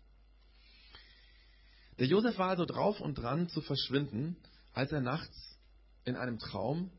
Der 1.99 2.07
Josef 2.07 2.37
war 2.37 2.49
also 2.49 2.65
drauf 2.65 2.99
und 2.99 3.15
dran 3.15 3.47
zu 3.49 3.61
verschwinden, 3.61 4.35
als 4.73 4.91
er 4.91 5.01
nachts 5.01 5.59
in 6.03 6.15
einem 6.15 6.39
Traum 6.39 6.89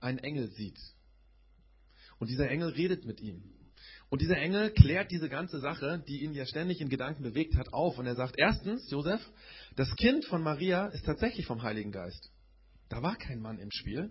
einen 0.00 0.18
Engel 0.18 0.50
sieht. 0.50 0.78
Und 2.18 2.28
dieser 2.28 2.48
Engel 2.50 2.70
redet 2.70 3.04
mit 3.04 3.20
ihm. 3.20 3.42
Und 4.08 4.20
dieser 4.22 4.38
Engel 4.38 4.70
klärt 4.70 5.12
diese 5.12 5.28
ganze 5.28 5.60
Sache, 5.60 6.02
die 6.08 6.24
ihn 6.24 6.34
ja 6.34 6.44
ständig 6.44 6.80
in 6.80 6.88
Gedanken 6.88 7.22
bewegt 7.22 7.56
hat, 7.56 7.72
auf. 7.72 7.96
Und 7.96 8.06
er 8.06 8.16
sagt, 8.16 8.34
erstens, 8.36 8.90
Josef, 8.90 9.20
das 9.76 9.94
Kind 9.96 10.24
von 10.24 10.42
Maria 10.42 10.88
ist 10.88 11.06
tatsächlich 11.06 11.46
vom 11.46 11.62
Heiligen 11.62 11.92
Geist. 11.92 12.30
Da 12.88 13.02
war 13.02 13.14
kein 13.16 13.40
Mann 13.40 13.60
im 13.60 13.70
Spiel. 13.70 14.10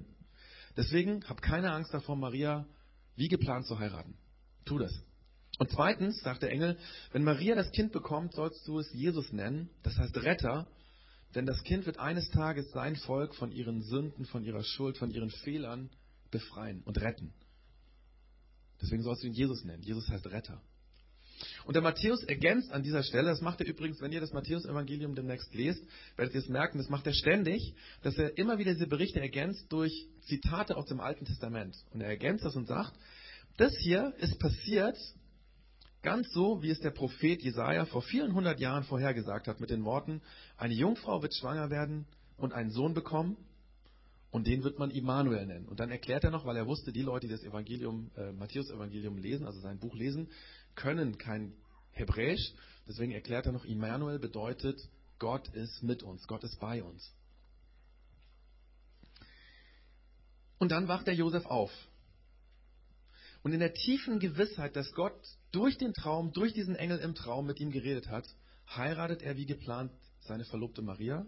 Deswegen 0.77 1.23
hab 1.27 1.41
keine 1.41 1.71
Angst 1.71 1.93
davor, 1.93 2.15
Maria 2.15 2.65
wie 3.15 3.27
geplant 3.27 3.65
zu 3.65 3.77
heiraten. 3.79 4.17
Tu 4.65 4.77
das. 4.77 4.93
Und 5.57 5.69
zweitens 5.71 6.21
sagt 6.21 6.41
der 6.41 6.51
Engel, 6.51 6.77
wenn 7.11 7.23
Maria 7.23 7.55
das 7.55 7.71
Kind 7.71 7.91
bekommt, 7.91 8.33
sollst 8.33 8.65
du 8.67 8.79
es 8.79 8.89
Jesus 8.93 9.33
nennen, 9.33 9.69
das 9.83 9.97
heißt 9.97 10.15
Retter, 10.17 10.67
denn 11.35 11.45
das 11.45 11.61
Kind 11.63 11.85
wird 11.85 11.99
eines 11.99 12.29
Tages 12.29 12.71
sein 12.71 12.95
Volk 12.95 13.35
von 13.35 13.51
ihren 13.51 13.81
Sünden, 13.81 14.25
von 14.25 14.43
ihrer 14.43 14.63
Schuld, 14.63 14.97
von 14.97 15.11
ihren 15.11 15.29
Fehlern 15.29 15.89
befreien 16.31 16.81
und 16.83 16.99
retten. 17.01 17.33
Deswegen 18.81 19.03
sollst 19.03 19.23
du 19.23 19.27
ihn 19.27 19.33
Jesus 19.33 19.65
nennen. 19.65 19.83
Jesus 19.83 20.07
heißt 20.07 20.27
Retter. 20.27 20.61
Und 21.65 21.75
der 21.75 21.81
Matthäus 21.81 22.23
ergänzt 22.23 22.71
an 22.71 22.83
dieser 22.83 23.03
Stelle, 23.03 23.29
das 23.29 23.41
macht 23.41 23.61
er 23.61 23.67
übrigens, 23.67 24.01
wenn 24.01 24.11
ihr 24.11 24.21
das 24.21 24.33
Matthäus-Evangelium 24.33 25.15
demnächst 25.15 25.53
lest, 25.53 25.83
werdet 26.15 26.33
ihr 26.33 26.41
es 26.41 26.49
merken, 26.49 26.77
das 26.77 26.89
macht 26.89 27.05
er 27.05 27.13
ständig, 27.13 27.75
dass 28.01 28.17
er 28.17 28.37
immer 28.37 28.57
wieder 28.57 28.73
diese 28.73 28.87
Berichte 28.87 29.19
ergänzt 29.19 29.65
durch 29.71 30.07
Zitate 30.21 30.77
aus 30.77 30.85
dem 30.85 30.99
Alten 30.99 31.25
Testament. 31.25 31.75
Und 31.91 32.01
er 32.01 32.07
ergänzt 32.07 32.45
das 32.45 32.55
und 32.55 32.67
sagt, 32.67 32.93
das 33.57 33.75
hier 33.77 34.13
ist 34.19 34.39
passiert 34.39 34.97
ganz 36.01 36.31
so, 36.31 36.61
wie 36.61 36.69
es 36.69 36.79
der 36.79 36.91
Prophet 36.91 37.41
Jesaja 37.41 37.85
vor 37.85 38.01
vielen 38.01 38.33
hundert 38.33 38.59
Jahren 38.59 38.83
vorhergesagt 38.83 39.47
hat, 39.47 39.59
mit 39.59 39.69
den 39.69 39.83
Worten, 39.83 40.21
eine 40.57 40.73
Jungfrau 40.73 41.21
wird 41.21 41.35
schwanger 41.35 41.69
werden 41.69 42.05
und 42.37 42.53
einen 42.53 42.71
Sohn 42.71 42.93
bekommen 42.93 43.37
und 44.31 44.47
den 44.47 44.63
wird 44.63 44.79
man 44.79 44.91
Immanuel 44.91 45.45
nennen. 45.45 45.67
Und 45.67 45.79
dann 45.79 45.89
erklärt 45.89 46.23
er 46.23 46.31
noch, 46.31 46.45
weil 46.45 46.55
er 46.55 46.67
wusste, 46.67 46.91
die 46.91 47.01
Leute, 47.01 47.27
die 47.27 47.33
das 47.33 47.43
Evangelium, 47.43 48.11
äh, 48.15 48.31
Matthäus-Evangelium 48.31 49.17
lesen, 49.17 49.45
also 49.45 49.59
sein 49.59 49.79
Buch 49.79 49.95
lesen, 49.95 50.29
können 50.79 51.17
kein 51.17 51.53
Hebräisch. 51.91 52.53
Deswegen 52.87 53.11
erklärt 53.11 53.45
er 53.45 53.51
noch, 53.51 53.65
Immanuel 53.65 54.17
bedeutet, 54.17 54.79
Gott 55.19 55.47
ist 55.49 55.83
mit 55.83 56.01
uns, 56.01 56.25
Gott 56.27 56.43
ist 56.43 56.59
bei 56.59 56.81
uns. 56.81 57.13
Und 60.57 60.71
dann 60.71 60.87
wacht 60.87 61.07
der 61.07 61.15
Josef 61.15 61.45
auf. 61.45 61.71
Und 63.43 63.53
in 63.53 63.59
der 63.59 63.73
tiefen 63.73 64.19
Gewissheit, 64.19 64.75
dass 64.75 64.91
Gott 64.93 65.19
durch 65.51 65.77
den 65.77 65.93
Traum, 65.93 66.31
durch 66.33 66.53
diesen 66.53 66.75
Engel 66.75 66.99
im 66.99 67.15
Traum 67.15 67.45
mit 67.45 67.59
ihm 67.59 67.71
geredet 67.71 68.07
hat, 68.07 68.25
heiratet 68.75 69.21
er 69.21 69.37
wie 69.37 69.45
geplant 69.45 69.91
seine 70.21 70.45
Verlobte 70.45 70.81
Maria 70.81 71.25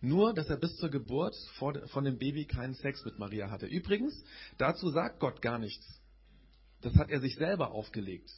nur, 0.00 0.34
dass 0.34 0.48
er 0.48 0.58
bis 0.58 0.76
zur 0.76 0.90
Geburt 0.90 1.34
von 1.56 2.04
dem 2.04 2.18
Baby 2.18 2.44
keinen 2.44 2.74
Sex 2.74 3.04
mit 3.04 3.18
Maria 3.18 3.50
hatte. 3.50 3.66
Übrigens, 3.66 4.22
dazu 4.58 4.90
sagt 4.90 5.20
Gott 5.20 5.40
gar 5.40 5.58
nichts. 5.58 5.84
Das 6.82 6.94
hat 6.96 7.10
er 7.10 7.20
sich 7.20 7.36
selber 7.36 7.70
aufgelegt. 7.70 8.30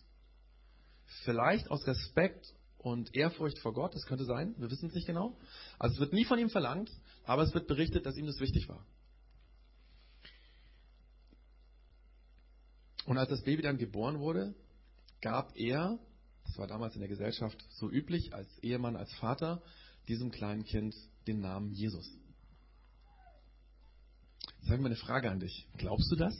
Vielleicht 1.24 1.70
aus 1.70 1.86
Respekt 1.86 2.54
und 2.78 3.14
Ehrfurcht 3.14 3.58
vor 3.58 3.72
Gott, 3.72 3.94
das 3.94 4.06
könnte 4.06 4.24
sein, 4.24 4.54
wir 4.58 4.70
wissen 4.70 4.88
es 4.88 4.94
nicht 4.94 5.06
genau. 5.06 5.36
Also 5.78 5.94
es 5.94 6.00
wird 6.00 6.12
nie 6.12 6.24
von 6.24 6.38
ihm 6.38 6.50
verlangt, 6.50 6.90
aber 7.24 7.42
es 7.42 7.54
wird 7.54 7.66
berichtet, 7.66 8.06
dass 8.06 8.16
ihm 8.16 8.26
das 8.26 8.40
wichtig 8.40 8.68
war. 8.68 8.84
Und 13.06 13.16
als 13.16 13.30
das 13.30 13.42
Baby 13.42 13.62
dann 13.62 13.78
geboren 13.78 14.20
wurde, 14.20 14.54
gab 15.22 15.56
er, 15.56 15.98
das 16.44 16.58
war 16.58 16.66
damals 16.66 16.94
in 16.94 17.00
der 17.00 17.08
Gesellschaft 17.08 17.56
so 17.70 17.90
üblich, 17.90 18.34
als 18.34 18.46
Ehemann, 18.58 18.96
als 18.96 19.12
Vater, 19.14 19.62
diesem 20.08 20.30
kleinen 20.30 20.64
Kind 20.64 20.94
den 21.26 21.40
Namen 21.40 21.72
Jesus. 21.72 22.06
Jetzt 24.58 24.66
habe 24.66 24.76
ich 24.76 24.80
mal 24.80 24.86
eine 24.86 24.96
Frage 24.96 25.30
an 25.30 25.40
dich. 25.40 25.66
Glaubst 25.78 26.10
du 26.12 26.16
das? 26.16 26.34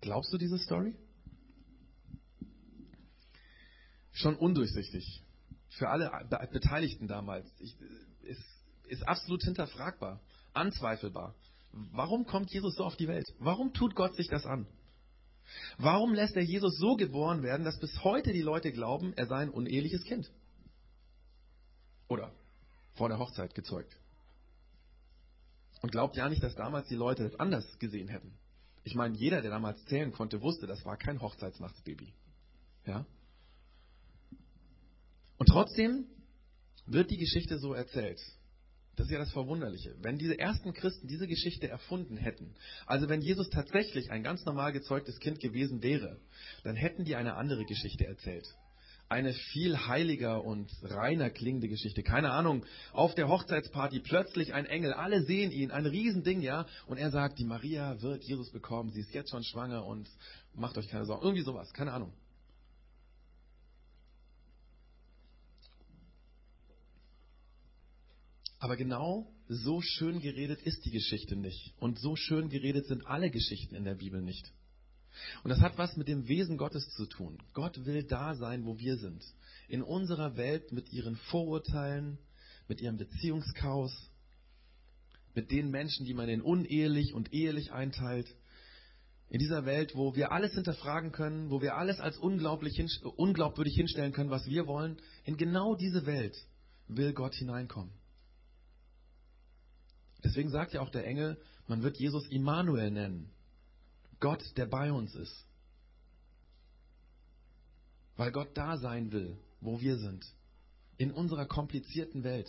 Glaubst 0.00 0.32
du 0.32 0.38
diese 0.38 0.58
Story? 0.58 0.96
Schon 4.14 4.36
undurchsichtig. 4.36 5.22
Für 5.70 5.88
alle 5.88 6.10
Beteiligten 6.52 7.08
damals. 7.08 7.46
Ich, 7.60 7.76
ist, 8.22 8.42
ist 8.86 9.06
absolut 9.06 9.42
hinterfragbar, 9.42 10.20
anzweifelbar. 10.52 11.34
Warum 11.72 12.24
kommt 12.24 12.50
Jesus 12.52 12.76
so 12.76 12.84
auf 12.84 12.96
die 12.96 13.08
Welt? 13.08 13.26
Warum 13.40 13.72
tut 13.72 13.96
Gott 13.96 14.14
sich 14.14 14.28
das 14.28 14.46
an? 14.46 14.66
Warum 15.76 16.14
lässt 16.14 16.36
er 16.36 16.42
Jesus 16.42 16.78
so 16.78 16.94
geboren 16.96 17.42
werden, 17.42 17.64
dass 17.64 17.78
bis 17.80 18.02
heute 18.02 18.32
die 18.32 18.42
Leute 18.42 18.72
glauben, 18.72 19.12
er 19.14 19.26
sei 19.26 19.38
ein 19.38 19.50
uneheliches 19.50 20.04
Kind? 20.04 20.30
Oder 22.08 22.32
vor 22.94 23.08
der 23.08 23.18
Hochzeit 23.18 23.54
gezeugt. 23.54 23.96
Und 25.82 25.90
glaubt 25.90 26.16
ja 26.16 26.28
nicht, 26.28 26.42
dass 26.42 26.54
damals 26.54 26.88
die 26.88 26.94
Leute 26.94 27.24
es 27.24 27.38
anders 27.38 27.78
gesehen 27.78 28.08
hätten. 28.08 28.32
Ich 28.84 28.94
meine, 28.94 29.16
jeder, 29.16 29.42
der 29.42 29.50
damals 29.50 29.84
zählen 29.86 30.12
konnte, 30.12 30.40
wusste, 30.40 30.66
das 30.66 30.84
war 30.84 30.96
kein 30.96 31.20
Hochzeitsnachtsbaby. 31.20 32.12
Ja? 32.86 33.04
Und 35.44 35.50
trotzdem 35.50 36.06
wird 36.86 37.10
die 37.10 37.18
Geschichte 37.18 37.58
so 37.58 37.74
erzählt. 37.74 38.18
Das 38.96 39.08
ist 39.08 39.12
ja 39.12 39.18
das 39.18 39.30
Verwunderliche. 39.32 39.94
Wenn 40.00 40.16
diese 40.16 40.38
ersten 40.38 40.72
Christen 40.72 41.06
diese 41.06 41.26
Geschichte 41.26 41.68
erfunden 41.68 42.16
hätten, 42.16 42.54
also 42.86 43.10
wenn 43.10 43.20
Jesus 43.20 43.50
tatsächlich 43.50 44.10
ein 44.10 44.22
ganz 44.22 44.46
normal 44.46 44.72
gezeugtes 44.72 45.20
Kind 45.20 45.40
gewesen 45.40 45.82
wäre, 45.82 46.18
dann 46.62 46.76
hätten 46.76 47.04
die 47.04 47.14
eine 47.14 47.34
andere 47.34 47.66
Geschichte 47.66 48.06
erzählt 48.06 48.46
eine 49.10 49.34
viel 49.34 49.76
heiliger 49.86 50.42
und 50.42 50.70
reiner 50.82 51.28
klingende 51.28 51.68
Geschichte. 51.68 52.02
Keine 52.02 52.30
Ahnung, 52.30 52.64
auf 52.94 53.14
der 53.14 53.28
Hochzeitsparty 53.28 54.00
plötzlich 54.00 54.54
ein 54.54 54.64
Engel, 54.64 54.94
alle 54.94 55.22
sehen 55.24 55.50
ihn, 55.50 55.70
ein 55.70 55.84
Riesending, 55.84 56.40
ja, 56.40 56.66
und 56.86 56.96
er 56.96 57.10
sagt, 57.10 57.38
die 57.38 57.44
Maria 57.44 58.00
wird 58.00 58.24
Jesus 58.24 58.50
bekommen, 58.50 58.92
sie 58.92 59.00
ist 59.00 59.12
jetzt 59.12 59.30
schon 59.30 59.44
schwanger 59.44 59.84
und 59.84 60.08
macht 60.54 60.78
euch 60.78 60.88
keine 60.88 61.04
Sorgen. 61.04 61.22
Irgendwie 61.22 61.44
sowas, 61.44 61.70
keine 61.74 61.92
Ahnung. 61.92 62.14
Aber 68.64 68.78
genau 68.78 69.30
so 69.46 69.82
schön 69.82 70.20
geredet 70.20 70.62
ist 70.62 70.86
die 70.86 70.90
Geschichte 70.90 71.36
nicht. 71.36 71.74
Und 71.80 71.98
so 71.98 72.16
schön 72.16 72.48
geredet 72.48 72.86
sind 72.86 73.06
alle 73.06 73.30
Geschichten 73.30 73.74
in 73.74 73.84
der 73.84 73.96
Bibel 73.96 74.22
nicht. 74.22 74.50
Und 75.42 75.50
das 75.50 75.60
hat 75.60 75.76
was 75.76 75.98
mit 75.98 76.08
dem 76.08 76.28
Wesen 76.28 76.56
Gottes 76.56 76.88
zu 76.96 77.04
tun. 77.04 77.36
Gott 77.52 77.84
will 77.84 78.04
da 78.04 78.34
sein, 78.34 78.64
wo 78.64 78.78
wir 78.78 78.96
sind. 78.96 79.22
In 79.68 79.82
unserer 79.82 80.38
Welt 80.38 80.72
mit 80.72 80.90
ihren 80.94 81.16
Vorurteilen, 81.16 82.16
mit 82.66 82.80
ihrem 82.80 82.96
Beziehungschaos, 82.96 83.92
mit 85.34 85.50
den 85.50 85.70
Menschen, 85.70 86.06
die 86.06 86.14
man 86.14 86.30
in 86.30 86.40
unehelich 86.40 87.12
und 87.12 87.34
ehelich 87.34 87.70
einteilt. 87.70 88.34
In 89.28 89.40
dieser 89.40 89.66
Welt, 89.66 89.94
wo 89.94 90.16
wir 90.16 90.32
alles 90.32 90.54
hinterfragen 90.54 91.12
können, 91.12 91.50
wo 91.50 91.60
wir 91.60 91.76
alles 91.76 92.00
als 92.00 92.16
unglaublich, 92.16 92.82
unglaubwürdig 93.02 93.74
hinstellen 93.74 94.14
können, 94.14 94.30
was 94.30 94.46
wir 94.46 94.66
wollen, 94.66 94.96
in 95.24 95.36
genau 95.36 95.74
diese 95.74 96.06
Welt 96.06 96.34
will 96.88 97.12
Gott 97.12 97.34
hineinkommen. 97.34 97.92
Deswegen 100.34 100.50
sagt 100.50 100.72
ja 100.72 100.80
auch 100.80 100.90
der 100.90 101.06
Engel, 101.06 101.40
man 101.68 101.84
wird 101.84 101.96
Jesus 101.96 102.26
Immanuel 102.26 102.90
nennen. 102.90 103.30
Gott, 104.18 104.42
der 104.56 104.66
bei 104.66 104.90
uns 104.90 105.14
ist. 105.14 105.46
Weil 108.16 108.32
Gott 108.32 108.48
da 108.54 108.76
sein 108.76 109.12
will, 109.12 109.38
wo 109.60 109.80
wir 109.80 109.96
sind. 109.96 110.26
In 110.96 111.12
unserer 111.12 111.46
komplizierten 111.46 112.24
Welt. 112.24 112.48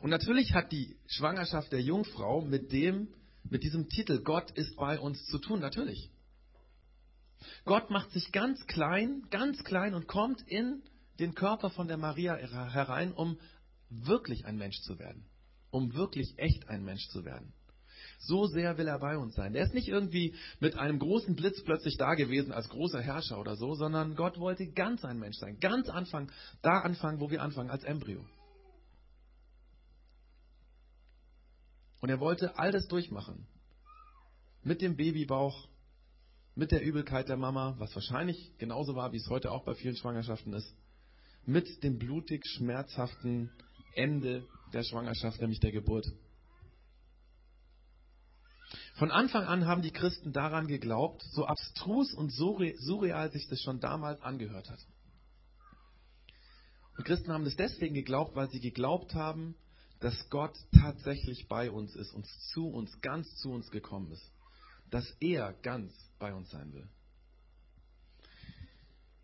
Und 0.00 0.10
natürlich 0.10 0.54
hat 0.54 0.70
die 0.70 0.96
Schwangerschaft 1.08 1.72
der 1.72 1.82
Jungfrau 1.82 2.40
mit 2.40 2.70
dem, 2.70 3.08
mit 3.42 3.64
diesem 3.64 3.88
Titel 3.88 4.22
Gott 4.22 4.52
ist 4.52 4.76
bei 4.76 4.96
uns 5.00 5.26
zu 5.26 5.38
tun, 5.38 5.58
natürlich. 5.58 6.08
Gott 7.64 7.90
macht 7.90 8.12
sich 8.12 8.30
ganz 8.30 8.64
klein, 8.68 9.26
ganz 9.30 9.64
klein 9.64 9.94
und 9.94 10.06
kommt 10.06 10.40
in 10.46 10.84
den 11.18 11.34
Körper 11.34 11.68
von 11.68 11.88
der 11.88 11.96
Maria 11.96 12.36
herein, 12.36 13.12
um 13.12 13.40
wirklich 13.88 14.46
ein 14.46 14.56
Mensch 14.56 14.80
zu 14.82 14.96
werden. 15.00 15.26
Um 15.70 15.94
wirklich 15.94 16.34
echt 16.38 16.68
ein 16.68 16.84
Mensch 16.84 17.06
zu 17.08 17.24
werden. 17.24 17.52
So 18.18 18.46
sehr 18.46 18.76
will 18.76 18.86
er 18.86 18.98
bei 18.98 19.16
uns 19.16 19.34
sein. 19.34 19.54
Der 19.54 19.64
ist 19.64 19.74
nicht 19.74 19.88
irgendwie 19.88 20.34
mit 20.60 20.76
einem 20.76 20.98
großen 20.98 21.34
Blitz 21.36 21.62
plötzlich 21.64 21.96
da 21.96 22.14
gewesen 22.14 22.52
als 22.52 22.68
großer 22.68 23.00
Herrscher 23.00 23.38
oder 23.40 23.56
so, 23.56 23.74
sondern 23.74 24.14
Gott 24.14 24.38
wollte 24.38 24.70
ganz 24.72 25.04
ein 25.04 25.18
Mensch 25.18 25.36
sein. 25.38 25.58
Ganz 25.58 25.88
anfangen, 25.88 26.30
da 26.60 26.80
anfangen, 26.80 27.20
wo 27.20 27.30
wir 27.30 27.42
anfangen, 27.42 27.70
als 27.70 27.82
Embryo. 27.82 28.24
Und 32.00 32.10
er 32.10 32.20
wollte 32.20 32.58
all 32.58 32.72
das 32.72 32.86
durchmachen. 32.88 33.46
Mit 34.62 34.82
dem 34.82 34.96
Babybauch, 34.96 35.68
mit 36.54 36.72
der 36.72 36.82
Übelkeit 36.82 37.28
der 37.28 37.36
Mama, 37.38 37.74
was 37.78 37.94
wahrscheinlich 37.94 38.52
genauso 38.58 38.94
war, 38.94 39.12
wie 39.12 39.18
es 39.18 39.28
heute 39.28 39.50
auch 39.50 39.64
bei 39.64 39.74
vielen 39.74 39.96
Schwangerschaften 39.96 40.52
ist. 40.52 40.74
Mit 41.46 41.82
dem 41.82 41.98
blutig 41.98 42.44
schmerzhaften 42.46 43.50
Ende 43.94 44.46
der 44.72 44.82
Schwangerschaft, 44.82 45.40
nämlich 45.40 45.60
der 45.60 45.72
Geburt. 45.72 46.06
Von 48.94 49.10
Anfang 49.10 49.44
an 49.44 49.66
haben 49.66 49.82
die 49.82 49.92
Christen 49.92 50.32
daran 50.32 50.66
geglaubt, 50.66 51.22
so 51.32 51.46
abstrus 51.46 52.12
und 52.12 52.30
surreal 52.30 53.32
sich 53.32 53.48
das 53.48 53.62
schon 53.62 53.80
damals 53.80 54.20
angehört 54.22 54.70
hat. 54.70 54.80
Und 56.96 57.04
Christen 57.04 57.32
haben 57.32 57.44
das 57.44 57.56
deswegen 57.56 57.94
geglaubt, 57.94 58.36
weil 58.36 58.50
sie 58.50 58.60
geglaubt 58.60 59.14
haben, 59.14 59.54
dass 60.00 60.28
Gott 60.28 60.54
tatsächlich 60.78 61.48
bei 61.48 61.70
uns 61.70 61.94
ist, 61.96 62.12
uns 62.12 62.28
zu 62.52 62.68
uns, 62.68 63.00
ganz 63.00 63.34
zu 63.36 63.50
uns 63.50 63.70
gekommen 63.70 64.12
ist. 64.12 64.30
Dass 64.90 65.08
er 65.20 65.54
ganz 65.62 65.92
bei 66.18 66.34
uns 66.34 66.50
sein 66.50 66.72
will. 66.72 66.86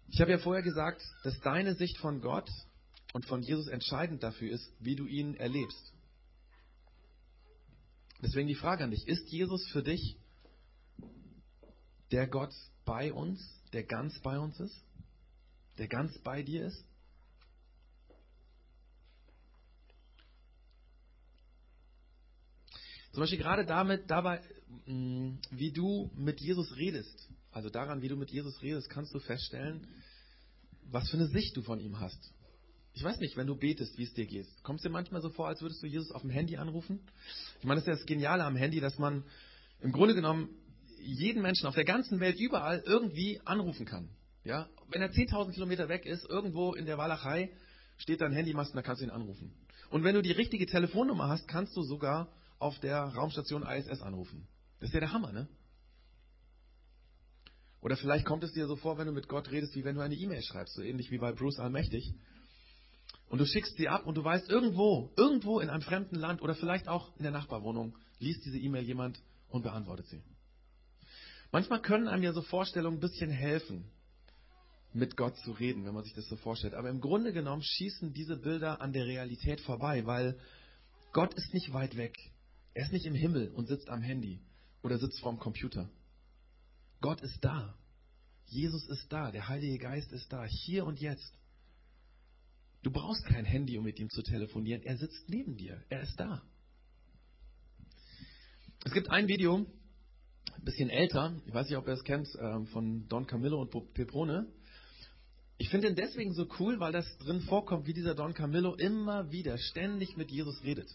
Ich 0.08 0.20
habe 0.20 0.30
ja 0.30 0.38
vorher 0.38 0.62
gesagt, 0.62 1.02
dass 1.24 1.38
deine 1.40 1.74
Sicht 1.74 1.98
von 1.98 2.20
Gott 2.20 2.48
und 3.12 3.26
von 3.26 3.42
Jesus 3.42 3.68
entscheidend 3.68 4.22
dafür 4.22 4.50
ist, 4.50 4.70
wie 4.80 4.96
du 4.96 5.06
ihn 5.06 5.34
erlebst. 5.34 5.92
Deswegen 8.22 8.48
die 8.48 8.54
Frage 8.54 8.84
an 8.84 8.90
dich, 8.90 9.06
ist 9.06 9.28
Jesus 9.30 9.66
für 9.68 9.82
dich 9.82 10.16
der 12.10 12.26
Gott, 12.26 12.52
bei 12.84 13.12
uns, 13.12 13.40
der 13.72 13.84
ganz 13.84 14.18
bei 14.20 14.38
uns 14.38 14.58
ist? 14.60 14.80
Der 15.76 15.88
ganz 15.88 16.16
bei 16.20 16.42
dir 16.42 16.66
ist? 16.66 16.82
Zum 23.12 23.22
Beispiel 23.22 23.38
gerade 23.38 23.64
damit, 23.64 24.10
dabei, 24.10 24.42
mm, 24.86 25.38
wie 25.50 25.72
du 25.72 26.10
mit 26.14 26.40
Jesus 26.40 26.76
redest, 26.76 27.30
also 27.50 27.70
daran, 27.70 28.02
wie 28.02 28.08
du 28.08 28.16
mit 28.16 28.30
Jesus 28.30 28.60
redest, 28.62 28.90
kannst 28.90 29.14
du 29.14 29.20
feststellen, 29.20 29.86
was 30.90 31.08
für 31.10 31.16
eine 31.16 31.28
Sicht 31.28 31.56
du 31.56 31.62
von 31.62 31.80
ihm 31.80 31.98
hast. 31.98 32.32
Ich 32.96 33.04
weiß 33.04 33.20
nicht, 33.20 33.36
wenn 33.36 33.46
du 33.46 33.54
betest, 33.54 33.98
wie 33.98 34.04
es 34.04 34.14
dir 34.14 34.24
geht. 34.24 34.46
Kommst 34.62 34.82
dir 34.82 34.88
manchmal 34.88 35.20
so 35.20 35.28
vor, 35.28 35.48
als 35.48 35.60
würdest 35.60 35.82
du 35.82 35.86
Jesus 35.86 36.10
auf 36.12 36.22
dem 36.22 36.30
Handy 36.30 36.56
anrufen? 36.56 36.98
Ich 37.58 37.66
meine, 37.66 37.78
das 37.78 37.84
ist 37.84 37.88
ja 37.88 37.94
das 37.94 38.06
Geniale 38.06 38.42
am 38.42 38.56
Handy, 38.56 38.80
dass 38.80 38.98
man 38.98 39.22
im 39.82 39.92
Grunde 39.92 40.14
genommen 40.14 40.48
jeden 40.98 41.42
Menschen 41.42 41.66
auf 41.66 41.74
der 41.74 41.84
ganzen 41.84 42.20
Welt 42.20 42.40
überall 42.40 42.82
irgendwie 42.86 43.38
anrufen 43.44 43.84
kann. 43.84 44.08
Ja? 44.44 44.70
Wenn 44.88 45.02
er 45.02 45.10
10.000 45.10 45.52
Kilometer 45.52 45.90
weg 45.90 46.06
ist, 46.06 46.24
irgendwo 46.24 46.72
in 46.72 46.86
der 46.86 46.96
Walachei, 46.96 47.52
steht 47.98 48.22
dein 48.22 48.32
Handymast 48.32 48.70
und 48.70 48.76
da 48.76 48.82
kannst 48.82 49.02
du 49.02 49.04
ihn 49.04 49.10
anrufen. 49.10 49.52
Und 49.90 50.02
wenn 50.02 50.14
du 50.14 50.22
die 50.22 50.32
richtige 50.32 50.64
Telefonnummer 50.64 51.28
hast, 51.28 51.46
kannst 51.48 51.76
du 51.76 51.82
sogar 51.82 52.32
auf 52.58 52.78
der 52.78 53.02
Raumstation 53.02 53.62
ISS 53.62 54.00
anrufen. 54.00 54.48
Das 54.80 54.88
ist 54.88 54.94
ja 54.94 55.00
der 55.00 55.12
Hammer, 55.12 55.32
ne? 55.32 55.48
Oder 57.82 57.98
vielleicht 57.98 58.24
kommt 58.24 58.42
es 58.42 58.52
dir 58.52 58.66
so 58.66 58.76
vor, 58.76 58.96
wenn 58.96 59.06
du 59.06 59.12
mit 59.12 59.28
Gott 59.28 59.50
redest, 59.50 59.76
wie 59.76 59.84
wenn 59.84 59.96
du 59.96 60.00
eine 60.00 60.14
E-Mail 60.14 60.42
schreibst, 60.42 60.74
so 60.74 60.82
ähnlich 60.82 61.10
wie 61.10 61.18
bei 61.18 61.32
Bruce 61.32 61.58
Allmächtig. 61.58 62.14
Und 63.28 63.38
du 63.40 63.46
schickst 63.46 63.76
sie 63.76 63.88
ab 63.88 64.06
und 64.06 64.16
du 64.16 64.24
weißt, 64.24 64.48
irgendwo, 64.48 65.12
irgendwo 65.16 65.60
in 65.60 65.68
einem 65.68 65.82
fremden 65.82 66.16
Land 66.16 66.42
oder 66.42 66.54
vielleicht 66.54 66.88
auch 66.88 67.16
in 67.16 67.24
der 67.24 67.32
Nachbarwohnung 67.32 67.96
liest 68.18 68.44
diese 68.44 68.58
E-Mail 68.58 68.84
jemand 68.84 69.20
und 69.48 69.62
beantwortet 69.62 70.06
sie. 70.06 70.22
Manchmal 71.50 71.80
können 71.80 72.08
einem 72.08 72.22
ja 72.22 72.32
so 72.32 72.42
Vorstellungen 72.42 72.98
ein 72.98 73.00
bisschen 73.00 73.30
helfen, 73.30 73.90
mit 74.92 75.16
Gott 75.16 75.36
zu 75.38 75.52
reden, 75.52 75.84
wenn 75.84 75.94
man 75.94 76.04
sich 76.04 76.14
das 76.14 76.26
so 76.28 76.36
vorstellt. 76.36 76.74
Aber 76.74 76.88
im 76.88 77.00
Grunde 77.00 77.32
genommen 77.32 77.62
schießen 77.62 78.12
diese 78.12 78.36
Bilder 78.36 78.80
an 78.80 78.92
der 78.92 79.06
Realität 79.06 79.60
vorbei, 79.60 80.06
weil 80.06 80.38
Gott 81.12 81.34
ist 81.34 81.52
nicht 81.52 81.72
weit 81.72 81.96
weg. 81.96 82.16
Er 82.74 82.84
ist 82.84 82.92
nicht 82.92 83.06
im 83.06 83.14
Himmel 83.14 83.50
und 83.52 83.68
sitzt 83.68 83.88
am 83.88 84.02
Handy 84.02 84.40
oder 84.82 84.98
sitzt 84.98 85.20
vorm 85.20 85.38
Computer. 85.38 85.88
Gott 87.00 87.20
ist 87.20 87.44
da. 87.44 87.74
Jesus 88.46 88.86
ist 88.88 89.12
da. 89.12 89.30
Der 89.30 89.48
Heilige 89.48 89.78
Geist 89.78 90.12
ist 90.12 90.32
da. 90.32 90.44
Hier 90.44 90.84
und 90.84 91.00
jetzt. 91.00 91.34
Du 92.82 92.90
brauchst 92.90 93.24
kein 93.24 93.44
Handy, 93.44 93.78
um 93.78 93.84
mit 93.84 93.98
ihm 93.98 94.10
zu 94.10 94.22
telefonieren. 94.22 94.82
Er 94.82 94.96
sitzt 94.96 95.28
neben 95.28 95.56
dir. 95.56 95.82
Er 95.88 96.02
ist 96.02 96.18
da. 96.18 96.42
Es 98.84 98.92
gibt 98.92 99.10
ein 99.10 99.26
Video, 99.26 99.66
ein 100.54 100.64
bisschen 100.64 100.90
älter, 100.90 101.34
ich 101.44 101.52
weiß 101.52 101.68
nicht, 101.68 101.76
ob 101.76 101.88
ihr 101.88 101.94
es 101.94 102.04
kennt, 102.04 102.28
ähm, 102.40 102.66
von 102.68 103.08
Don 103.08 103.26
Camillo 103.26 103.60
und 103.60 103.94
Peprone. 103.94 104.46
Ich 105.58 105.70
finde 105.70 105.88
ihn 105.88 105.96
deswegen 105.96 106.34
so 106.34 106.46
cool, 106.60 106.78
weil 106.78 106.92
das 106.92 107.06
drin 107.18 107.40
vorkommt, 107.40 107.86
wie 107.86 107.94
dieser 107.94 108.14
Don 108.14 108.34
Camillo 108.34 108.74
immer 108.74 109.32
wieder 109.32 109.58
ständig 109.58 110.16
mit 110.16 110.30
Jesus 110.30 110.62
redet. 110.62 110.88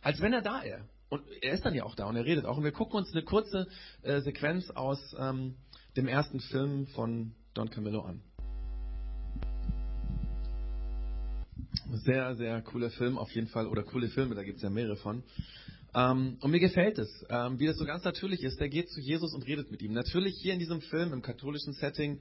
Als 0.00 0.20
wenn 0.20 0.32
er 0.32 0.42
da 0.42 0.60
ist. 0.60 0.84
Und 1.08 1.26
er 1.42 1.54
ist 1.54 1.64
dann 1.64 1.74
ja 1.74 1.84
auch 1.84 1.94
da 1.94 2.06
und 2.06 2.16
er 2.16 2.24
redet 2.24 2.44
auch. 2.44 2.58
Und 2.58 2.64
wir 2.64 2.72
gucken 2.72 2.96
uns 2.96 3.12
eine 3.12 3.24
kurze 3.24 3.66
äh, 4.02 4.20
Sequenz 4.20 4.70
aus 4.70 4.98
ähm, 5.18 5.56
dem 5.96 6.06
ersten 6.06 6.40
Film 6.40 6.86
von 6.88 7.34
Don 7.54 7.70
Camillo 7.70 8.02
an. 8.02 8.22
Sehr, 11.90 12.36
sehr 12.36 12.60
cooler 12.60 12.90
Film 12.90 13.16
auf 13.16 13.34
jeden 13.34 13.46
Fall. 13.46 13.66
Oder 13.66 13.82
coole 13.82 14.08
Filme, 14.08 14.34
da 14.34 14.42
gibt 14.42 14.56
es 14.56 14.62
ja 14.62 14.68
mehrere 14.68 14.96
von. 14.96 15.22
Ähm, 15.94 16.36
und 16.40 16.50
mir 16.50 16.60
gefällt 16.60 16.98
es, 16.98 17.08
ähm, 17.30 17.58
wie 17.58 17.66
das 17.66 17.78
so 17.78 17.86
ganz 17.86 18.04
natürlich 18.04 18.42
ist. 18.42 18.60
Der 18.60 18.68
geht 18.68 18.90
zu 18.90 19.00
Jesus 19.00 19.32
und 19.32 19.46
redet 19.46 19.70
mit 19.70 19.80
ihm. 19.80 19.92
Natürlich 19.92 20.36
hier 20.36 20.52
in 20.52 20.58
diesem 20.58 20.82
Film, 20.82 21.14
im 21.14 21.22
katholischen 21.22 21.72
Setting, 21.72 22.20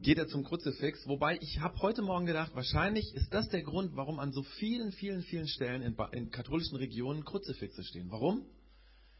geht 0.00 0.18
er 0.18 0.26
zum 0.26 0.42
Kruzifix. 0.42 1.06
Wobei 1.06 1.38
ich 1.40 1.60
habe 1.60 1.78
heute 1.82 2.02
Morgen 2.02 2.26
gedacht, 2.26 2.50
wahrscheinlich 2.56 3.14
ist 3.14 3.32
das 3.32 3.48
der 3.48 3.62
Grund, 3.62 3.94
warum 3.94 4.18
an 4.18 4.32
so 4.32 4.42
vielen, 4.42 4.90
vielen, 4.90 5.22
vielen 5.22 5.46
Stellen 5.46 5.82
in, 5.82 5.96
in 6.10 6.30
katholischen 6.30 6.76
Regionen 6.76 7.24
Kruzifixe 7.24 7.84
stehen. 7.84 8.10
Warum? 8.10 8.44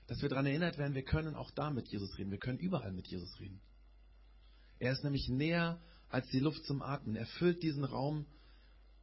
Dass 0.09 0.21
wir 0.21 0.29
daran 0.29 0.47
erinnert 0.47 0.79
werden, 0.79 0.95
wir 0.95 1.05
können 1.05 1.37
auch 1.37 1.53
da 1.53 1.71
mit 1.71 1.87
Jesus 1.87 2.19
reden. 2.19 2.33
Wir 2.33 2.39
können 2.39 2.59
überall 2.59 2.93
mit 2.93 3.07
Jesus 3.07 3.39
reden. 3.39 3.61
Er 4.81 4.91
ist 4.91 5.05
nämlich 5.05 5.29
näher 5.29 5.81
als 6.09 6.29
die 6.31 6.41
Luft 6.41 6.65
zum 6.65 6.83
Atmen. 6.83 7.15
Er 7.15 7.27
füllt 7.27 7.63
diesen 7.63 7.85
Raum, 7.85 8.27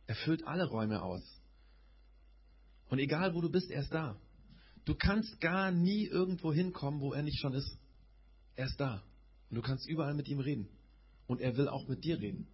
er 0.07 0.15
füllt 0.15 0.45
alle 0.45 0.65
Räume 0.65 1.01
aus. 1.01 1.23
Und 2.89 2.99
egal 2.99 3.33
wo 3.33 3.41
du 3.41 3.49
bist, 3.49 3.71
er 3.71 3.81
ist 3.81 3.93
da. 3.93 4.17
Du 4.85 4.95
kannst 4.95 5.39
gar 5.39 5.71
nie 5.71 6.05
irgendwo 6.05 6.53
hinkommen, 6.53 6.99
wo 6.99 7.13
er 7.13 7.23
nicht 7.23 7.39
schon 7.39 7.53
ist. 7.53 7.77
Er 8.55 8.65
ist 8.65 8.79
da. 8.79 9.03
Und 9.49 9.55
du 9.55 9.61
kannst 9.61 9.87
überall 9.87 10.13
mit 10.13 10.27
ihm 10.27 10.39
reden. 10.39 10.67
Und 11.25 11.41
er 11.41 11.55
will 11.57 11.69
auch 11.69 11.87
mit 11.87 12.03
dir 12.03 12.19
reden. 12.19 12.47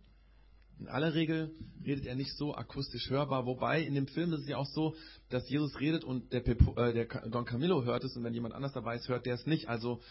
In 0.79 0.87
aller 0.87 1.13
Regel 1.13 1.53
redet 1.85 2.05
er 2.05 2.15
nicht 2.15 2.33
so 2.37 2.55
akustisch 2.55 3.09
hörbar, 3.09 3.45
wobei 3.45 3.81
in 3.81 3.95
dem 3.95 4.07
Film 4.07 4.31
ist 4.31 4.41
es 4.41 4.47
ja 4.47 4.57
auch 4.57 4.67
so, 4.67 4.95
dass 5.27 5.49
Jesus 5.49 5.77
redet 5.79 6.05
und 6.05 6.31
der, 6.31 6.39
Pepo, 6.39 6.73
äh, 6.77 6.93
der 6.93 7.05
Don 7.29 7.43
Camillo 7.43 7.83
hört 7.83 8.05
es 8.05 8.15
und 8.15 8.23
wenn 8.23 8.33
jemand 8.33 8.53
anders 8.53 8.71
dabei 8.71 8.95
ist, 8.95 9.09
hört 9.09 9.25
der 9.25 9.35
es 9.35 9.45
nicht. 9.45 9.67
Also, 9.67 10.01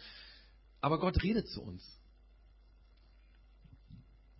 aber 0.83 0.99
Gott 1.01 1.23
redet 1.23 1.49
zu 1.49 1.63
uns. 1.63 1.83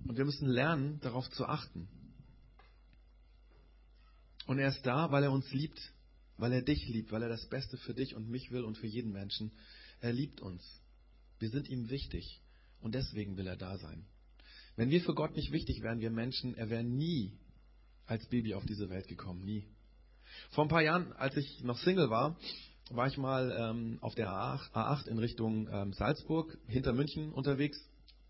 Und 0.07 0.19
wir 0.19 0.27
müssen 0.27 0.49
lernen, 0.49 1.01
darauf 1.01 1.31
zu 1.31 1.47
achten. 1.47 1.89
Und 4.49 4.59
er 4.59 4.71
ist 4.71 4.81
da, 4.87 5.13
weil 5.13 5.25
er 5.25 5.31
uns 5.31 5.53
liebt, 5.53 5.79
weil 6.39 6.55
er 6.55 6.63
dich 6.63 6.89
liebt, 6.89 7.13
weil 7.13 7.23
er 7.23 7.29
das 7.29 7.47
Beste 7.51 7.77
für 7.77 7.93
dich 7.93 8.15
und 8.15 8.31
mich 8.31 8.51
will 8.51 8.65
und 8.65 8.79
für 8.79 8.87
jeden 8.87 9.13
Menschen. 9.13 9.53
Er 10.01 10.15
liebt 10.15 10.41
uns. 10.41 10.65
Wir 11.39 11.51
sind 11.51 11.69
ihm 11.69 11.91
wichtig 11.91 12.41
und 12.81 12.95
deswegen 12.95 13.37
will 13.37 13.47
er 13.47 13.59
da 13.59 13.77
sein. 13.77 14.07
Wenn 14.75 14.89
wir 14.89 15.03
für 15.03 15.15
Gott 15.15 15.37
nicht 15.37 15.53
wichtig 15.53 15.83
wären, 15.83 16.01
wir 16.01 16.11
Menschen, 16.11 16.57
er 16.57 16.71
wäre 16.71 16.83
nie 16.83 17.37
als 18.07 18.25
Baby 18.29 18.55
auf 18.55 18.65
diese 18.65 18.89
Welt 18.89 19.07
gekommen, 19.07 19.45
nie. 19.45 19.67
Vor 20.53 20.65
ein 20.65 20.71
paar 20.71 20.83
Jahren, 20.83 21.13
als 21.13 21.37
ich 21.37 21.63
noch 21.63 21.79
Single 21.81 22.09
war, 22.09 22.39
war 22.89 23.07
ich 23.07 23.19
mal 23.19 23.55
ähm, 23.55 23.99
auf 24.01 24.15
der 24.15 24.31
A8 24.31 25.09
in 25.09 25.19
Richtung 25.19 25.69
ähm, 25.71 25.93
Salzburg, 25.93 26.57
hinter 26.69 26.95
München 26.95 27.35
unterwegs, 27.35 27.79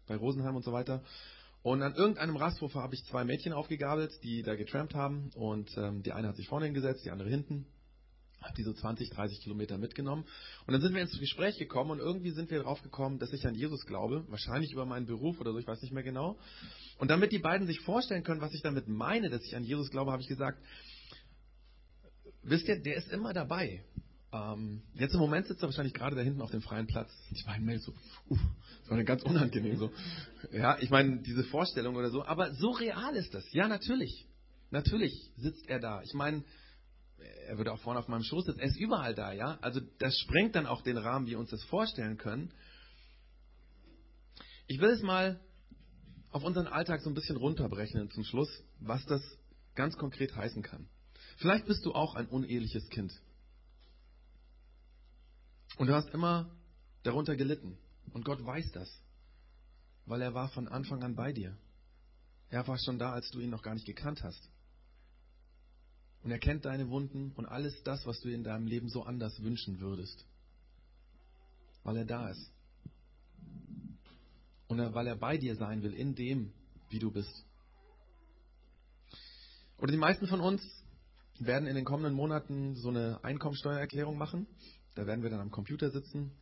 bei 0.09 0.16
Rosenheim 0.16 0.57
und 0.57 0.64
so 0.64 0.72
weiter. 0.72 1.04
Und 1.62 1.83
an 1.83 1.94
irgendeinem 1.94 2.37
Rasthofer 2.37 2.81
habe 2.81 2.94
ich 2.94 3.05
zwei 3.05 3.25
Mädchen 3.25 3.53
aufgegabelt, 3.53 4.12
die 4.23 4.42
da 4.42 4.55
getrampt 4.55 4.94
haben. 4.94 5.31
Und 5.35 5.77
ähm, 5.77 6.03
die 6.03 6.12
eine 6.12 6.29
hat 6.29 6.37
sich 6.37 6.49
vorne 6.49 6.66
hingesetzt, 6.66 7.05
die 7.05 7.11
andere 7.11 7.29
hinten 7.29 7.66
habe 8.42 8.55
die 8.55 8.62
so 8.62 8.73
20, 8.73 9.11
30 9.11 9.40
Kilometer 9.40 9.79
mitgenommen. 9.79 10.25
Und 10.66 10.73
dann 10.73 10.81
sind 10.81 10.94
wir 10.94 11.03
ins 11.03 11.18
Gespräch 11.18 11.59
gekommen 11.59 11.90
und 11.90 11.99
irgendwie 11.99 12.31
sind 12.31 12.51
wir 12.51 12.59
darauf 12.59 12.83
gekommen, 12.83 13.18
dass 13.18 13.33
ich 13.33 13.47
an 13.47 13.55
Jesus 13.55 13.85
glaube. 13.87 14.25
Wahrscheinlich 14.29 14.73
über 14.73 14.87
meinen 14.87 15.07
Beruf 15.07 15.40
oder 15.40 15.53
so, 15.53 15.59
ich 15.59 15.66
weiß 15.66 15.83
nicht 15.83 15.92
mehr 15.92 16.03
genau. 16.03 16.38
Und 16.99 17.11
damit 17.11 17.33
die 17.33 17.38
beiden 17.38 17.66
sich 17.66 17.81
vorstellen 17.81 18.23
können, 18.23 18.40
was 18.40 18.55
ich 18.55 18.62
damit 18.62 18.88
meine, 18.88 19.31
dass 19.31 19.42
ich 19.42 19.57
an 19.57 19.64
Jesus 19.64 19.90
glaube, 19.90 20.12
habe 20.12 20.23
ich 20.23 20.29
gesagt, 20.29 20.62
wisst 22.42 22.68
ihr, 22.68 22.81
der 22.81 22.97
ist 22.97 23.11
immer 23.11 23.33
dabei. 23.33 23.83
Ähm, 24.30 24.82
jetzt 24.94 25.14
im 25.14 25.20
Moment 25.20 25.46
sitzt 25.46 25.62
er 25.62 25.68
wahrscheinlich 25.68 25.94
gerade 25.94 26.14
da 26.14 26.22
hinten 26.22 26.42
auf 26.42 26.50
dem 26.50 26.60
freien 26.60 26.86
Platz. 26.86 27.10
Ich 27.30 27.46
meine, 27.46 27.78
so, 27.78 27.92
uff, 28.28 28.40
das 28.82 28.90
war 28.90 29.02
ganz 29.04 29.22
unangenehm 29.22 29.76
so. 29.76 29.90
Ja, 30.52 30.78
ich 30.80 30.90
meine, 30.90 31.22
diese 31.22 31.44
Vorstellung 31.44 31.96
oder 31.96 32.10
so. 32.10 32.24
Aber 32.24 32.52
so 32.54 32.70
real 32.70 33.16
ist 33.16 33.32
das. 33.32 33.50
Ja, 33.52 33.68
natürlich. 33.68 34.26
Natürlich 34.70 35.30
sitzt 35.36 35.66
er 35.68 35.80
da. 35.80 36.02
Ich 36.02 36.12
meine, 36.12 36.44
er 37.46 37.56
würde 37.56 37.72
auch 37.72 37.80
vorne 37.80 38.00
auf 38.00 38.08
meinem 38.08 38.22
Schoß 38.22 38.44
sitzen. 38.44 38.60
Er 38.60 38.68
ist 38.68 38.78
überall 38.78 39.14
da, 39.14 39.32
ja. 39.32 39.58
Also 39.62 39.80
das 39.98 40.16
sprengt 40.18 40.54
dann 40.54 40.66
auch 40.66 40.82
den 40.82 40.98
Rahmen, 40.98 41.26
wie 41.26 41.30
wir 41.30 41.38
uns 41.38 41.50
das 41.50 41.62
vorstellen 41.64 42.18
können. 42.18 42.52
Ich 44.66 44.78
will 44.80 44.90
es 44.90 45.02
mal 45.02 45.40
auf 46.30 46.44
unseren 46.44 46.66
Alltag 46.66 47.00
so 47.00 47.08
ein 47.08 47.14
bisschen 47.14 47.36
runterbrechen 47.36 48.10
zum 48.10 48.24
Schluss, 48.24 48.50
was 48.80 49.04
das 49.06 49.22
ganz 49.74 49.96
konkret 49.96 50.36
heißen 50.36 50.62
kann. 50.62 50.88
Vielleicht 51.38 51.66
bist 51.66 51.84
du 51.86 51.92
auch 51.92 52.14
ein 52.14 52.26
uneheliches 52.26 52.88
Kind. 52.90 53.12
Und 55.78 55.86
du 55.86 55.94
hast 55.94 56.10
immer 56.10 56.50
darunter 57.04 57.36
gelitten. 57.36 57.78
Und 58.12 58.24
Gott 58.24 58.44
weiß 58.44 58.72
das, 58.72 58.90
weil 60.06 60.20
er 60.22 60.34
war 60.34 60.48
von 60.48 60.66
Anfang 60.68 61.02
an 61.02 61.14
bei 61.14 61.32
dir. 61.32 61.56
Er 62.50 62.66
war 62.66 62.78
schon 62.78 62.98
da, 62.98 63.12
als 63.12 63.30
du 63.30 63.40
ihn 63.40 63.50
noch 63.50 63.62
gar 63.62 63.74
nicht 63.74 63.86
gekannt 63.86 64.22
hast. 64.22 64.50
Und 66.22 66.32
er 66.32 66.38
kennt 66.40 66.64
deine 66.64 66.90
Wunden 66.90 67.32
und 67.36 67.46
alles 67.46 67.80
das, 67.84 68.04
was 68.06 68.20
du 68.20 68.28
in 68.28 68.42
deinem 68.42 68.66
Leben 68.66 68.88
so 68.88 69.04
anders 69.04 69.40
wünschen 69.40 69.78
würdest. 69.78 70.26
Weil 71.84 71.98
er 71.98 72.04
da 72.04 72.28
ist. 72.28 72.50
Und 74.66 74.78
weil 74.78 75.06
er 75.06 75.16
bei 75.16 75.38
dir 75.38 75.54
sein 75.54 75.82
will, 75.82 75.94
in 75.94 76.14
dem, 76.14 76.52
wie 76.90 76.98
du 76.98 77.10
bist. 77.12 77.44
Oder 79.78 79.92
die 79.92 79.98
meisten 79.98 80.26
von 80.26 80.40
uns 80.40 80.60
werden 81.38 81.68
in 81.68 81.76
den 81.76 81.84
kommenden 81.84 82.14
Monaten 82.14 82.74
so 82.74 82.88
eine 82.88 83.22
Einkommensteuererklärung 83.22 84.18
machen. 84.18 84.48
Da 84.98 85.06
werden 85.06 85.22
wir 85.22 85.30
dann 85.30 85.38
am 85.38 85.52
Computer 85.52 85.92
sitzen, 85.92 86.32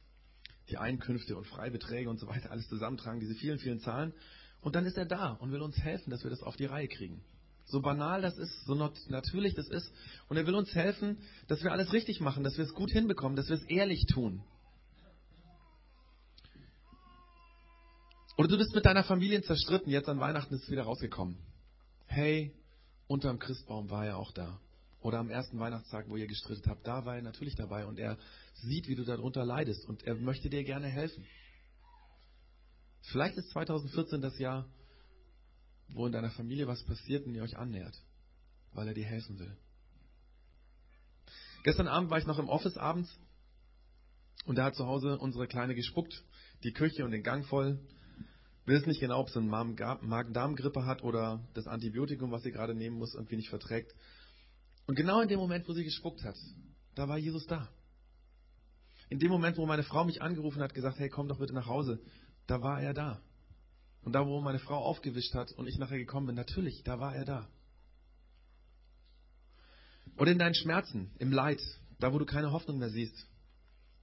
die 0.70 0.78
Einkünfte 0.78 1.36
und 1.36 1.46
Freibeträge 1.46 2.08
und 2.08 2.18
so 2.18 2.26
weiter 2.26 2.50
alles 2.50 2.66
zusammentragen, 2.70 3.20
diese 3.20 3.34
vielen, 3.34 3.58
vielen 3.58 3.80
Zahlen. 3.80 4.14
Und 4.62 4.74
dann 4.74 4.86
ist 4.86 4.96
er 4.96 5.04
da 5.04 5.32
und 5.32 5.52
will 5.52 5.60
uns 5.60 5.76
helfen, 5.76 6.08
dass 6.08 6.22
wir 6.22 6.30
das 6.30 6.42
auf 6.42 6.56
die 6.56 6.64
Reihe 6.64 6.88
kriegen. 6.88 7.22
So 7.66 7.82
banal 7.82 8.22
das 8.22 8.38
ist, 8.38 8.64
so 8.64 8.74
natürlich 8.74 9.54
das 9.56 9.68
ist. 9.68 9.92
Und 10.30 10.38
er 10.38 10.46
will 10.46 10.54
uns 10.54 10.74
helfen, 10.74 11.18
dass 11.48 11.62
wir 11.62 11.70
alles 11.70 11.92
richtig 11.92 12.20
machen, 12.20 12.44
dass 12.44 12.56
wir 12.56 12.64
es 12.64 12.72
gut 12.72 12.90
hinbekommen, 12.90 13.36
dass 13.36 13.50
wir 13.50 13.56
es 13.56 13.64
ehrlich 13.64 14.06
tun. 14.06 14.42
Oder 18.38 18.48
du 18.48 18.56
bist 18.56 18.74
mit 18.74 18.86
deiner 18.86 19.04
Familie 19.04 19.42
zerstritten, 19.42 19.92
jetzt 19.92 20.08
an 20.08 20.18
Weihnachten 20.18 20.54
ist 20.54 20.62
es 20.62 20.70
wieder 20.70 20.84
rausgekommen. 20.84 21.36
Hey, 22.06 22.54
unterm 23.06 23.38
Christbaum 23.38 23.90
war 23.90 24.06
er 24.06 24.16
auch 24.16 24.32
da. 24.32 24.58
Oder 25.06 25.20
am 25.20 25.30
ersten 25.30 25.60
Weihnachtstag, 25.60 26.08
wo 26.08 26.16
ihr 26.16 26.26
gestritten 26.26 26.68
habt, 26.68 26.84
da 26.84 27.04
war 27.04 27.14
er 27.14 27.22
natürlich 27.22 27.54
dabei 27.54 27.86
und 27.86 28.00
er 28.00 28.18
sieht, 28.54 28.88
wie 28.88 28.96
du 28.96 29.04
darunter 29.04 29.44
leidest 29.44 29.88
und 29.88 30.02
er 30.02 30.16
möchte 30.16 30.50
dir 30.50 30.64
gerne 30.64 30.88
helfen. 30.88 31.24
Vielleicht 33.02 33.36
ist 33.36 33.50
2014 33.50 34.20
das 34.20 34.36
Jahr, 34.40 34.68
wo 35.86 36.06
in 36.06 36.12
deiner 36.12 36.32
Familie 36.32 36.66
was 36.66 36.82
passiert 36.82 37.24
und 37.24 37.36
ihr 37.36 37.44
euch 37.44 37.56
annähert, 37.56 37.96
weil 38.72 38.88
er 38.88 38.94
dir 38.94 39.04
helfen 39.04 39.38
will. 39.38 39.56
Gestern 41.62 41.86
Abend 41.86 42.10
war 42.10 42.18
ich 42.18 42.26
noch 42.26 42.40
im 42.40 42.48
Office 42.48 42.76
abends 42.76 43.08
und 44.44 44.56
da 44.58 44.64
hat 44.64 44.74
zu 44.74 44.86
Hause 44.86 45.20
unsere 45.20 45.46
Kleine 45.46 45.76
gespuckt, 45.76 46.24
die 46.64 46.72
Küche 46.72 47.04
und 47.04 47.12
den 47.12 47.22
Gang 47.22 47.46
voll. 47.46 47.78
Wir 48.64 48.74
wissen 48.74 48.88
nicht 48.88 48.98
genau, 48.98 49.20
ob 49.20 49.30
sie 49.30 49.38
eine 49.38 49.46
Magen-Darm-Grippe 49.46 50.84
hat 50.84 51.04
oder 51.04 51.46
das 51.54 51.68
Antibiotikum, 51.68 52.32
was 52.32 52.42
sie 52.42 52.50
gerade 52.50 52.74
nehmen 52.74 52.98
muss, 52.98 53.14
irgendwie 53.14 53.36
nicht 53.36 53.50
verträgt. 53.50 53.94
Und 54.86 54.94
genau 54.94 55.20
in 55.20 55.28
dem 55.28 55.38
Moment, 55.38 55.68
wo 55.68 55.72
sie 55.72 55.84
gespuckt 55.84 56.22
hat, 56.22 56.36
da 56.94 57.08
war 57.08 57.18
Jesus 57.18 57.46
da. 57.46 57.68
In 59.08 59.18
dem 59.18 59.30
Moment, 59.30 59.56
wo 59.56 59.66
meine 59.66 59.82
Frau 59.82 60.04
mich 60.04 60.22
angerufen 60.22 60.62
hat, 60.62 60.74
gesagt, 60.74 60.98
hey, 60.98 61.08
komm 61.08 61.28
doch 61.28 61.38
bitte 61.38 61.54
nach 61.54 61.66
Hause, 61.66 62.00
da 62.46 62.62
war 62.62 62.80
er 62.80 62.94
da. 62.94 63.20
Und 64.02 64.12
da, 64.12 64.24
wo 64.26 64.40
meine 64.40 64.58
Frau 64.60 64.76
aufgewischt 64.76 65.34
hat 65.34 65.52
und 65.52 65.66
ich 65.66 65.78
nachher 65.78 65.98
gekommen 65.98 66.26
bin, 66.26 66.36
natürlich, 66.36 66.82
da 66.84 67.00
war 67.00 67.14
er 67.14 67.24
da. 67.24 67.48
Oder 70.16 70.32
in 70.32 70.38
deinen 70.38 70.54
Schmerzen, 70.54 71.10
im 71.18 71.32
Leid, 71.32 71.60
da, 71.98 72.12
wo 72.12 72.18
du 72.18 72.24
keine 72.24 72.52
Hoffnung 72.52 72.78
mehr 72.78 72.90
siehst. 72.90 73.26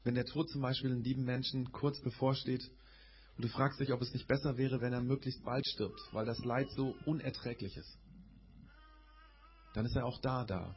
Wenn 0.03 0.15
der 0.15 0.25
Tod 0.25 0.49
zum 0.49 0.61
Beispiel 0.61 0.91
einen 0.91 1.03
lieben 1.03 1.23
Menschen 1.23 1.71
kurz 1.71 2.01
bevorsteht 2.01 2.69
und 3.37 3.45
du 3.45 3.47
fragst 3.47 3.79
dich, 3.79 3.93
ob 3.93 4.01
es 4.01 4.13
nicht 4.13 4.27
besser 4.27 4.57
wäre, 4.57 4.81
wenn 4.81 4.93
er 4.93 5.01
möglichst 5.01 5.43
bald 5.43 5.65
stirbt, 5.67 5.99
weil 6.11 6.25
das 6.25 6.43
Leid 6.43 6.69
so 6.71 6.95
unerträglich 7.05 7.77
ist. 7.77 7.97
Dann 9.73 9.85
ist 9.85 9.95
er 9.95 10.05
auch 10.05 10.19
da, 10.21 10.45
da. 10.45 10.75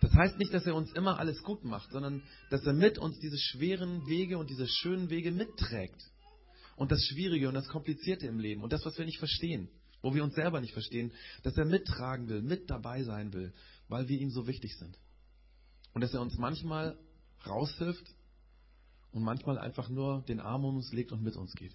Das 0.00 0.12
heißt 0.12 0.38
nicht, 0.38 0.52
dass 0.52 0.66
er 0.66 0.74
uns 0.74 0.92
immer 0.92 1.18
alles 1.18 1.42
gut 1.42 1.64
macht, 1.64 1.90
sondern 1.90 2.22
dass 2.50 2.64
er 2.64 2.72
mit 2.72 2.98
uns 2.98 3.18
diese 3.20 3.38
schweren 3.38 4.06
Wege 4.06 4.38
und 4.38 4.50
diese 4.50 4.66
schönen 4.66 5.08
Wege 5.08 5.30
mitträgt. 5.30 6.10
Und 6.76 6.90
das 6.90 7.02
Schwierige 7.04 7.48
und 7.48 7.54
das 7.54 7.68
Komplizierte 7.68 8.26
im 8.26 8.38
Leben 8.38 8.62
und 8.62 8.72
das, 8.72 8.84
was 8.84 8.98
wir 8.98 9.04
nicht 9.04 9.18
verstehen, 9.18 9.68
wo 10.02 10.12
wir 10.12 10.24
uns 10.24 10.34
selber 10.34 10.60
nicht 10.60 10.72
verstehen, 10.72 11.12
dass 11.42 11.56
er 11.56 11.64
mittragen 11.64 12.28
will, 12.28 12.42
mit 12.42 12.68
dabei 12.68 13.02
sein 13.04 13.32
will, 13.32 13.54
weil 13.88 14.08
wir 14.08 14.18
ihm 14.18 14.30
so 14.30 14.46
wichtig 14.46 14.76
sind. 14.76 14.98
Und 15.92 16.00
dass 16.00 16.12
er 16.12 16.20
uns 16.20 16.36
manchmal 16.36 16.98
raushilft 17.46 18.04
und 19.12 19.22
manchmal 19.22 19.58
einfach 19.58 19.88
nur 19.88 20.22
den 20.22 20.40
Arm 20.40 20.64
um 20.64 20.76
uns 20.76 20.92
legt 20.92 21.12
und 21.12 21.22
mit 21.22 21.36
uns 21.36 21.54
geht. 21.54 21.74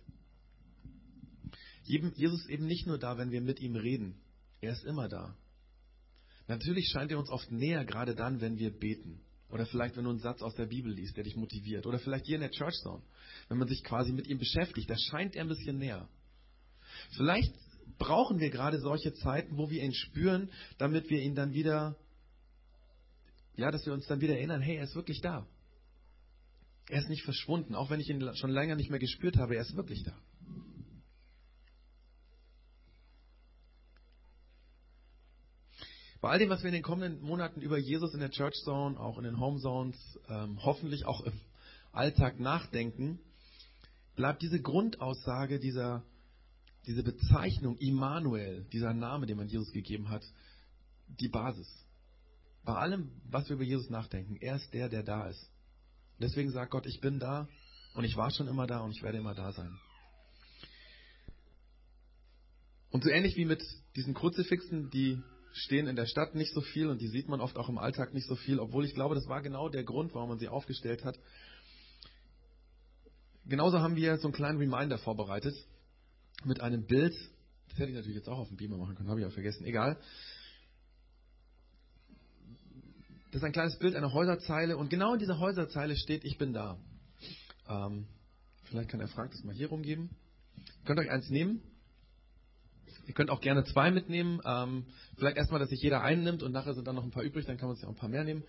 Jesus 1.86 2.42
ist 2.42 2.50
eben 2.50 2.68
nicht 2.68 2.86
nur 2.86 3.00
da, 3.00 3.18
wenn 3.18 3.32
wir 3.32 3.42
mit 3.42 3.60
ihm 3.62 3.76
reden. 3.76 4.22
Er 4.62 4.74
ist 4.74 4.84
immer 4.84 5.08
da. 5.08 5.36
Natürlich 6.50 6.90
scheint 6.90 7.12
er 7.12 7.20
uns 7.20 7.30
oft 7.30 7.52
näher, 7.52 7.86
gerade 7.86 8.16
dann, 8.16 8.42
wenn 8.42 8.58
wir 8.58 8.72
beten. 8.72 9.22
Oder 9.52 9.68
vielleicht, 9.68 9.96
wenn 9.96 10.04
du 10.04 10.10
einen 10.10 10.20
Satz 10.20 10.42
aus 10.42 10.56
der 10.56 10.66
Bibel 10.66 10.92
liest, 10.92 11.16
der 11.16 11.24
dich 11.24 11.36
motiviert. 11.36 11.86
Oder 11.86 12.00
vielleicht 12.00 12.26
hier 12.26 12.36
in 12.36 12.42
der 12.42 12.50
Church 12.50 12.74
Zone, 12.82 13.04
wenn 13.50 13.60
man 13.60 13.68
sich 13.68 13.84
quasi 13.84 14.12
mit 14.12 14.28
ihm 14.28 14.40
beschäftigt, 14.40 14.90
da 14.90 14.96
scheint 14.98 15.36
er 15.36 15.44
ein 15.44 15.48
bisschen 15.48 15.78
näher. 15.78 16.10
Vielleicht 17.16 17.54
brauchen 18.00 18.40
wir 18.40 18.50
gerade 18.50 18.80
solche 18.80 19.14
Zeiten, 19.14 19.58
wo 19.58 19.70
wir 19.70 19.84
ihn 19.84 19.94
spüren, 19.94 20.50
damit 20.80 21.12
wir 21.12 21.22
ihn 21.22 21.36
dann 21.36 21.54
wieder, 21.54 21.96
ja, 23.56 23.70
dass 23.70 23.86
wir 23.86 23.94
uns 23.94 24.08
dann 24.08 24.20
wieder 24.20 24.36
erinnern, 24.36 24.62
hey, 24.62 24.78
er 24.78 24.86
ist 24.86 24.96
wirklich 24.96 25.22
da. 25.22 25.46
Er 26.90 27.00
ist 27.00 27.10
nicht 27.10 27.24
verschwunden, 27.24 27.76
auch 27.76 27.92
wenn 27.92 28.00
ich 28.00 28.10
ihn 28.10 28.28
schon 28.36 28.50
länger 28.50 28.76
nicht 28.76 28.90
mehr 28.90 28.98
gespürt 28.98 29.38
habe, 29.38 29.56
er 29.56 29.62
ist 29.62 29.76
wirklich 29.76 30.04
da. 30.04 30.18
Bei 36.22 36.32
all 36.32 36.40
dem, 36.40 36.50
was 36.50 36.64
wir 36.64 36.68
in 36.68 36.74
den 36.74 36.84
kommenden 36.84 37.22
Monaten 37.22 37.62
über 37.62 37.78
Jesus 37.78 38.14
in 38.14 38.20
der 38.20 38.32
Church 38.32 38.56
Zone, 38.66 39.00
auch 39.00 39.18
in 39.18 39.24
den 39.24 39.40
Home 39.40 39.60
Zones, 39.60 39.96
ähm, 40.28 40.60
hoffentlich 40.62 41.06
auch 41.06 41.22
im 41.22 41.34
Alltag 41.94 42.40
nachdenken, 42.40 43.20
bleibt 44.18 44.42
diese 44.42 44.62
Grundaussage, 44.62 45.60
dieser, 45.60 46.04
diese 46.88 47.04
Bezeichnung 47.04 47.78
Immanuel, 47.78 48.66
dieser 48.74 48.94
Name, 48.94 49.28
den 49.28 49.38
man 49.38 49.48
Jesus 49.48 49.72
gegeben 49.72 50.10
hat, 50.10 50.24
die 51.08 51.30
Basis. 51.30 51.68
Bei 52.66 52.76
allem, 52.76 53.12
was 53.30 53.48
wir 53.48 53.56
über 53.56 53.64
Jesus 53.64 53.90
nachdenken, 53.90 54.36
er 54.42 54.58
ist 54.58 54.74
der, 54.74 54.90
der 54.90 55.04
da 55.04 55.30
ist. 55.30 55.50
Deswegen 56.20 56.52
sagt 56.52 56.72
Gott, 56.72 56.86
ich 56.86 57.00
bin 57.00 57.20
da 57.20 57.48
und 57.94 58.04
ich 58.04 58.18
war 58.18 58.30
schon 58.30 58.50
immer 58.50 58.68
da 58.68 58.82
und 58.82 58.92
ich 58.92 59.02
werde 59.02 59.20
immer 59.20 59.36
da 59.36 59.54
sein. 59.54 59.80
Und 62.92 63.06
so 63.06 63.10
ähnlich 63.10 63.38
wie 63.38 63.46
mit 63.46 63.64
diesen 63.96 64.14
Kruzifixen, 64.14 64.90
die 64.90 65.24
stehen 65.54 65.88
in 65.88 65.96
der 65.96 66.06
Stadt 66.06 66.36
nicht 66.36 66.54
so 66.54 66.62
viel 66.62 66.88
und 66.88 67.02
die 67.02 67.08
sieht 67.08 67.28
man 67.28 67.42
oft 67.42 67.58
auch 67.58 67.70
im 67.70 67.78
Alltag 67.78 68.14
nicht 68.14 68.28
so 68.28 68.36
viel, 68.36 68.60
obwohl 68.60 68.86
ich 68.86 68.94
glaube, 68.94 69.16
das 69.16 69.28
war 69.28 69.42
genau 69.42 69.70
der 69.70 69.84
Grund, 69.84 70.14
warum 70.14 70.30
man 70.30 70.40
sie 70.40 70.48
aufgestellt 70.48 71.04
hat. 71.04 71.18
Genauso 73.46 73.80
haben 73.80 73.96
wir 73.96 74.18
so 74.18 74.28
einen 74.28 74.34
kleinen 74.34 74.60
Reminder 74.60 74.98
vorbereitet 75.00 75.56
mit 76.46 76.62
einem 76.62 76.86
Bild. 76.86 77.14
Das 77.70 77.80
hätte 77.80 77.90
ich 77.90 77.96
natürlich 77.96 78.18
jetzt 78.18 78.30
auch 78.30 78.38
auf 78.38 78.48
dem 78.48 78.58
Beamer 78.58 78.78
machen 78.78 78.96
können, 78.96 79.10
habe 79.10 79.20
ich 79.20 79.26
auch 79.26 79.32
vergessen. 79.32 79.66
Egal. 79.66 79.98
Das 83.32 83.42
ist 83.42 83.44
ein 83.44 83.52
kleines 83.52 83.78
Bild 83.78 83.96
einer 83.96 84.14
Häuserzeile 84.14 84.78
und 84.78 84.90
genau 84.90 85.14
in 85.14 85.20
dieser 85.20 85.40
Häuserzeile 85.40 85.96
steht, 85.96 86.24
ich 86.26 86.38
bin 86.38 86.54
da. 86.54 86.80
Ähm, 87.68 88.08
vielleicht 88.66 88.90
kann 88.90 89.00
der 89.00 89.10
Frank 89.10 89.32
das 89.32 89.44
mal 89.44 89.54
hier 89.54 89.70
rumgeben. 89.70 90.10
Ihr 90.58 90.86
könnt 90.86 91.00
euch 91.00 91.12
eins 91.12 91.30
nehmen. 91.30 91.62
Ihr 93.08 93.14
könnt 93.14 93.30
auch 93.30 93.42
gerne 93.42 93.64
zwei 93.66 93.92
mitnehmen. 93.92 94.42
Ähm, 94.46 94.86
vielleicht 95.18 95.38
erstmal, 95.38 95.60
dass 95.60 95.70
sich 95.70 95.82
jeder 95.82 96.02
einen 96.02 96.24
nimmt 96.24 96.44
und 96.44 96.52
nachher 96.52 96.74
sind 96.74 96.88
dann 96.88 96.96
noch 96.96 97.04
ein 97.04 97.12
paar 97.12 97.24
übrig, 97.24 97.46
dann 97.46 97.58
kann 97.58 97.68
man 97.68 97.76
sich 97.76 97.86
auch 97.86 97.90
ein 97.90 97.96
paar 97.96 98.10
mehr 98.10 98.24
nehmen. 98.24 98.44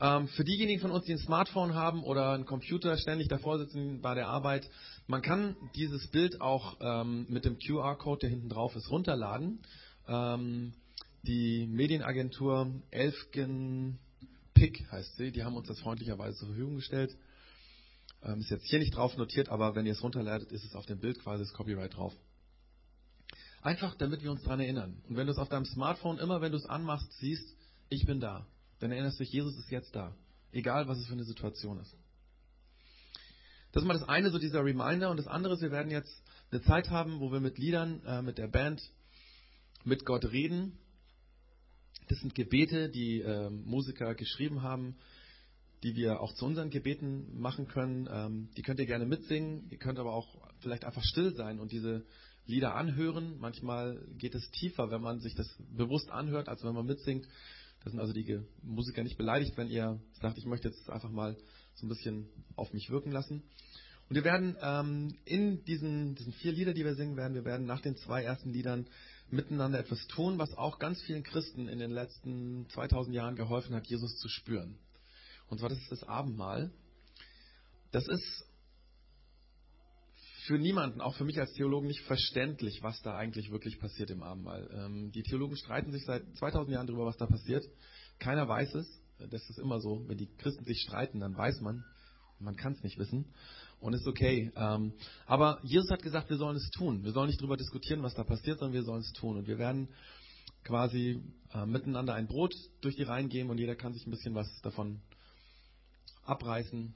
Ähm, 0.00 0.26
für 0.28 0.44
diejenigen 0.44 0.80
von 0.80 0.90
uns, 0.90 1.04
die 1.04 1.12
ein 1.12 1.18
Smartphone 1.18 1.74
haben 1.74 2.02
oder 2.02 2.32
einen 2.32 2.46
Computer 2.46 2.96
ständig 2.96 3.28
davor 3.28 3.58
sitzen 3.58 4.00
bei 4.00 4.14
der 4.14 4.28
Arbeit, 4.28 4.68
man 5.06 5.22
kann 5.22 5.56
dieses 5.76 6.08
Bild 6.08 6.40
auch 6.40 6.76
ähm, 6.80 7.26
mit 7.28 7.44
dem 7.44 7.58
QR-Code, 7.58 8.20
der 8.20 8.30
hinten 8.30 8.48
drauf 8.48 8.74
ist, 8.74 8.90
runterladen. 8.90 9.60
Ähm, 10.08 10.74
die 11.22 11.66
Medienagentur 11.66 12.70
Elfgen 12.90 13.98
Pick 14.52 14.90
heißt 14.90 15.16
sie. 15.16 15.30
Die 15.32 15.44
haben 15.44 15.56
uns 15.56 15.68
das 15.68 15.78
freundlicherweise 15.80 16.38
zur 16.38 16.48
Verfügung 16.48 16.76
gestellt. 16.76 17.16
Ähm, 18.22 18.40
ist 18.40 18.50
jetzt 18.50 18.66
hier 18.66 18.78
nicht 18.78 18.96
drauf 18.96 19.16
notiert, 19.16 19.48
aber 19.48 19.74
wenn 19.74 19.86
ihr 19.86 19.92
es 19.92 20.02
runterladet, 20.02 20.50
ist 20.52 20.64
es 20.64 20.74
auf 20.74 20.86
dem 20.86 20.98
Bild 20.98 21.20
quasi 21.20 21.44
das 21.44 21.52
Copyright 21.52 21.94
drauf. 21.94 22.14
Einfach, 23.64 23.96
damit 23.96 24.22
wir 24.22 24.30
uns 24.30 24.42
daran 24.42 24.60
erinnern. 24.60 25.02
Und 25.08 25.16
wenn 25.16 25.26
du 25.26 25.32
es 25.32 25.38
auf 25.38 25.48
deinem 25.48 25.64
Smartphone 25.64 26.18
immer, 26.18 26.40
wenn 26.40 26.52
du 26.52 26.58
es 26.58 26.66
anmachst, 26.66 27.12
siehst, 27.18 27.56
ich 27.88 28.06
bin 28.06 28.20
da, 28.20 28.46
dann 28.78 28.92
erinnerst 28.92 29.18
du 29.18 29.24
dich, 29.24 29.32
Jesus 29.32 29.56
ist 29.56 29.70
jetzt 29.72 29.96
da. 29.96 30.14
Egal, 30.52 30.86
was 30.86 30.98
es 30.98 31.06
für 31.06 31.14
eine 31.14 31.24
Situation 31.24 31.80
ist. 31.80 31.92
Das 33.72 33.82
ist 33.82 33.88
mal 33.88 33.98
das 33.98 34.08
eine, 34.08 34.30
so 34.30 34.38
dieser 34.38 34.64
Reminder. 34.64 35.10
Und 35.10 35.16
das 35.16 35.26
andere 35.26 35.54
ist, 35.54 35.62
wir 35.62 35.72
werden 35.72 35.90
jetzt 35.90 36.22
eine 36.52 36.62
Zeit 36.62 36.90
haben, 36.90 37.18
wo 37.18 37.32
wir 37.32 37.40
mit 37.40 37.58
Liedern, 37.58 38.00
äh, 38.06 38.22
mit 38.22 38.38
der 38.38 38.46
Band, 38.46 38.80
mit 39.82 40.04
Gott 40.04 40.24
reden 40.26 40.78
das 42.08 42.20
sind 42.20 42.34
Gebete, 42.34 42.88
die 42.90 43.20
äh, 43.20 43.50
Musiker 43.50 44.14
geschrieben 44.14 44.62
haben, 44.62 44.96
die 45.82 45.96
wir 45.96 46.20
auch 46.20 46.32
zu 46.34 46.44
unseren 46.44 46.70
Gebeten 46.70 47.40
machen 47.40 47.68
können. 47.68 48.08
Ähm, 48.10 48.48
die 48.56 48.62
könnt 48.62 48.80
ihr 48.80 48.86
gerne 48.86 49.06
mitsingen. 49.06 49.68
Ihr 49.70 49.78
könnt 49.78 49.98
aber 49.98 50.12
auch 50.12 50.28
vielleicht 50.60 50.84
einfach 50.84 51.04
still 51.04 51.34
sein 51.34 51.60
und 51.60 51.72
diese 51.72 52.04
Lieder 52.46 52.74
anhören. 52.74 53.38
Manchmal 53.38 54.04
geht 54.18 54.34
es 54.34 54.50
tiefer, 54.50 54.90
wenn 54.90 55.00
man 55.00 55.20
sich 55.20 55.34
das 55.34 55.48
bewusst 55.74 56.10
anhört, 56.10 56.48
als 56.48 56.62
wenn 56.64 56.74
man 56.74 56.86
mitsingt. 56.86 57.26
Da 57.84 57.90
sind 57.90 58.00
also 58.00 58.12
die 58.12 58.40
Musiker 58.62 59.02
nicht 59.02 59.18
beleidigt, 59.18 59.56
wenn 59.56 59.68
ihr 59.68 60.00
sagt, 60.20 60.38
ich 60.38 60.46
möchte 60.46 60.68
jetzt 60.68 60.88
einfach 60.88 61.10
mal 61.10 61.36
so 61.74 61.86
ein 61.86 61.88
bisschen 61.88 62.28
auf 62.56 62.72
mich 62.72 62.90
wirken 62.90 63.12
lassen. 63.12 63.42
Und 64.08 64.16
wir 64.16 64.24
werden 64.24 64.56
ähm, 64.60 65.16
in 65.24 65.64
diesen, 65.64 66.14
diesen 66.14 66.32
vier 66.34 66.52
Lieder, 66.52 66.74
die 66.74 66.84
wir 66.84 66.94
singen 66.94 67.16
werden, 67.16 67.34
wir 67.34 67.44
werden 67.44 67.66
nach 67.66 67.80
den 67.80 67.96
zwei 67.96 68.22
ersten 68.22 68.52
Liedern 68.52 68.86
miteinander 69.30 69.78
etwas 69.78 70.06
tun, 70.08 70.38
was 70.38 70.54
auch 70.56 70.78
ganz 70.78 71.00
vielen 71.02 71.22
Christen 71.22 71.68
in 71.68 71.78
den 71.78 71.90
letzten 71.90 72.68
2000 72.70 73.14
Jahren 73.14 73.36
geholfen 73.36 73.74
hat, 73.74 73.86
Jesus 73.86 74.16
zu 74.18 74.28
spüren. 74.28 74.78
Und 75.48 75.58
zwar 75.58 75.70
das 75.70 75.78
ist 75.78 75.92
das 75.92 76.02
Abendmahl. 76.04 76.70
Das 77.92 78.06
ist 78.08 78.44
für 80.46 80.58
niemanden, 80.58 81.00
auch 81.00 81.14
für 81.14 81.24
mich 81.24 81.40
als 81.40 81.52
Theologen, 81.54 81.86
nicht 81.86 82.02
verständlich, 82.02 82.82
was 82.82 83.00
da 83.02 83.16
eigentlich 83.16 83.50
wirklich 83.50 83.78
passiert 83.78 84.10
im 84.10 84.22
Abendmahl. 84.22 84.68
Ähm, 84.74 85.10
die 85.12 85.22
Theologen 85.22 85.56
streiten 85.56 85.90
sich 85.90 86.04
seit 86.04 86.22
2000 86.36 86.74
Jahren 86.74 86.86
darüber, 86.86 87.06
was 87.06 87.16
da 87.16 87.26
passiert. 87.26 87.64
Keiner 88.18 88.46
weiß 88.46 88.74
es. 88.74 89.00
Das 89.18 89.48
ist 89.48 89.58
immer 89.58 89.80
so. 89.80 90.06
Wenn 90.06 90.18
die 90.18 90.28
Christen 90.36 90.64
sich 90.64 90.82
streiten, 90.82 91.20
dann 91.20 91.36
weiß 91.36 91.60
man. 91.62 91.84
Man 92.40 92.56
kann 92.56 92.72
es 92.72 92.82
nicht 92.82 92.98
wissen 92.98 93.32
und 93.80 93.94
ist 93.94 94.06
okay. 94.06 94.52
Ähm, 94.54 94.92
aber 95.24 95.60
Jesus 95.62 95.90
hat 95.90 96.02
gesagt, 96.02 96.28
wir 96.28 96.36
sollen 96.36 96.56
es 96.56 96.68
tun. 96.70 97.04
Wir 97.04 97.12
sollen 97.12 97.28
nicht 97.28 97.40
darüber 97.40 97.56
diskutieren, 97.56 98.02
was 98.02 98.14
da 98.14 98.24
passiert, 98.24 98.58
sondern 98.58 98.74
wir 98.74 98.82
sollen 98.82 99.00
es 99.00 99.12
tun. 99.12 99.38
Und 99.38 99.46
wir 99.46 99.58
werden 99.58 99.88
quasi 100.64 101.22
äh, 101.54 101.64
miteinander 101.64 102.14
ein 102.14 102.26
Brot 102.26 102.54
durch 102.82 102.96
die 102.96 103.02
Reihen 103.02 103.28
geben 103.28 103.50
und 103.50 103.58
jeder 103.58 103.76
kann 103.76 103.94
sich 103.94 104.06
ein 104.06 104.10
bisschen 104.10 104.34
was 104.34 104.48
davon 104.62 105.00
abreißen. 106.24 106.94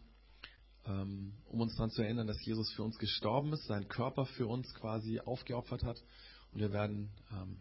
Ähm, 0.89 1.35
um 1.47 1.61
uns 1.61 1.75
daran 1.77 1.91
zu 1.91 2.03
erinnern, 2.03 2.27
dass 2.27 2.43
Jesus 2.45 2.73
für 2.73 2.83
uns 2.83 2.99
gestorben 2.99 3.53
ist, 3.53 3.67
seinen 3.67 3.89
Körper 3.89 4.25
für 4.25 4.47
uns 4.47 4.73
quasi 4.75 5.21
aufgeopfert 5.21 5.85
hat. 5.85 6.03
Und 6.53 6.61
wir 6.61 6.73
werden 6.73 7.11
ähm, 7.33 7.59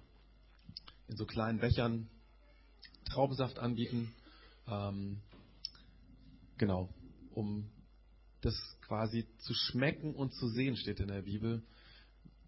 in 1.08 1.18
so 1.18 1.26
kleinen 1.26 1.60
Bechern 1.60 2.10
Traubensaft 3.06 3.60
anbieten, 3.60 4.14
ähm, 4.68 5.22
genau, 6.58 6.90
um 7.32 7.70
das 8.42 8.56
quasi 8.82 9.28
zu 9.40 9.54
schmecken 9.54 10.16
und 10.16 10.34
zu 10.34 10.48
sehen, 10.48 10.78
steht 10.78 11.00
in 11.00 11.08
der 11.08 11.24
Bibel, 11.24 11.64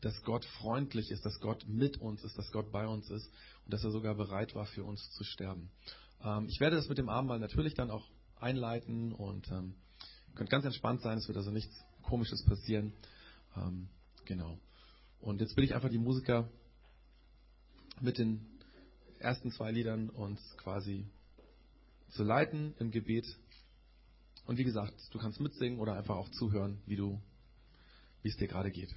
dass 0.02 0.22
Gott 0.24 0.46
freundlich 0.46 1.12
ist, 1.12 1.26
dass 1.26 1.40
Gott 1.42 1.68
mit 1.68 1.98
uns 1.98 2.24
ist, 2.24 2.38
dass 2.38 2.52
Gott 2.52 2.72
bei 2.72 2.88
uns 2.88 3.10
ist 3.10 3.30
und 3.66 3.74
dass 3.74 3.84
er 3.84 3.92
sogar 3.92 4.16
bereit 4.16 4.56
war, 4.56 4.66
für 4.66 4.86
uns 4.86 5.12
zu 5.12 5.26
sterben. 5.26 5.72
Ich 6.48 6.60
werde 6.62 6.78
das 6.78 6.88
mit 6.88 6.98
dem 6.98 7.10
Abendmahl 7.10 7.40
natürlich 7.40 7.74
dann 7.74 7.92
auch 7.92 8.08
einleiten 8.38 9.12
und 9.12 9.52
könnt 10.40 10.50
ganz 10.50 10.64
entspannt 10.64 11.02
sein, 11.02 11.18
es 11.18 11.28
wird 11.28 11.38
also 11.38 11.52
nichts 11.52 11.76
Komisches 12.02 12.46
passieren. 12.46 12.94
Ähm, 13.58 13.90
genau. 14.24 14.58
Und 15.20 15.42
jetzt 15.42 15.58
will 15.58 15.66
ich 15.66 15.76
einfach 15.76 15.90
die 15.90 15.98
Musiker 15.98 16.48
mit 18.00 18.18
den 18.18 18.48
ersten 19.20 19.52
zwei 19.52 19.70
Liedern 19.72 20.10
uns 20.10 20.40
quasi 20.56 21.06
zu 22.12 22.24
leiten 22.24 22.74
im 22.80 22.90
Gebet. 22.90 23.26
Und 24.46 24.58
wie 24.58 24.64
gesagt, 24.64 24.94
du 25.12 25.20
kannst 25.20 25.42
mitsingen 25.42 25.78
oder 25.78 25.96
einfach 25.96 26.16
auch 26.16 26.30
zuhören, 26.30 26.82
wie 26.86 26.96
du, 26.96 27.22
wie 28.22 28.30
es 28.30 28.38
dir 28.38 28.48
gerade 28.48 28.72
geht. 28.72 28.96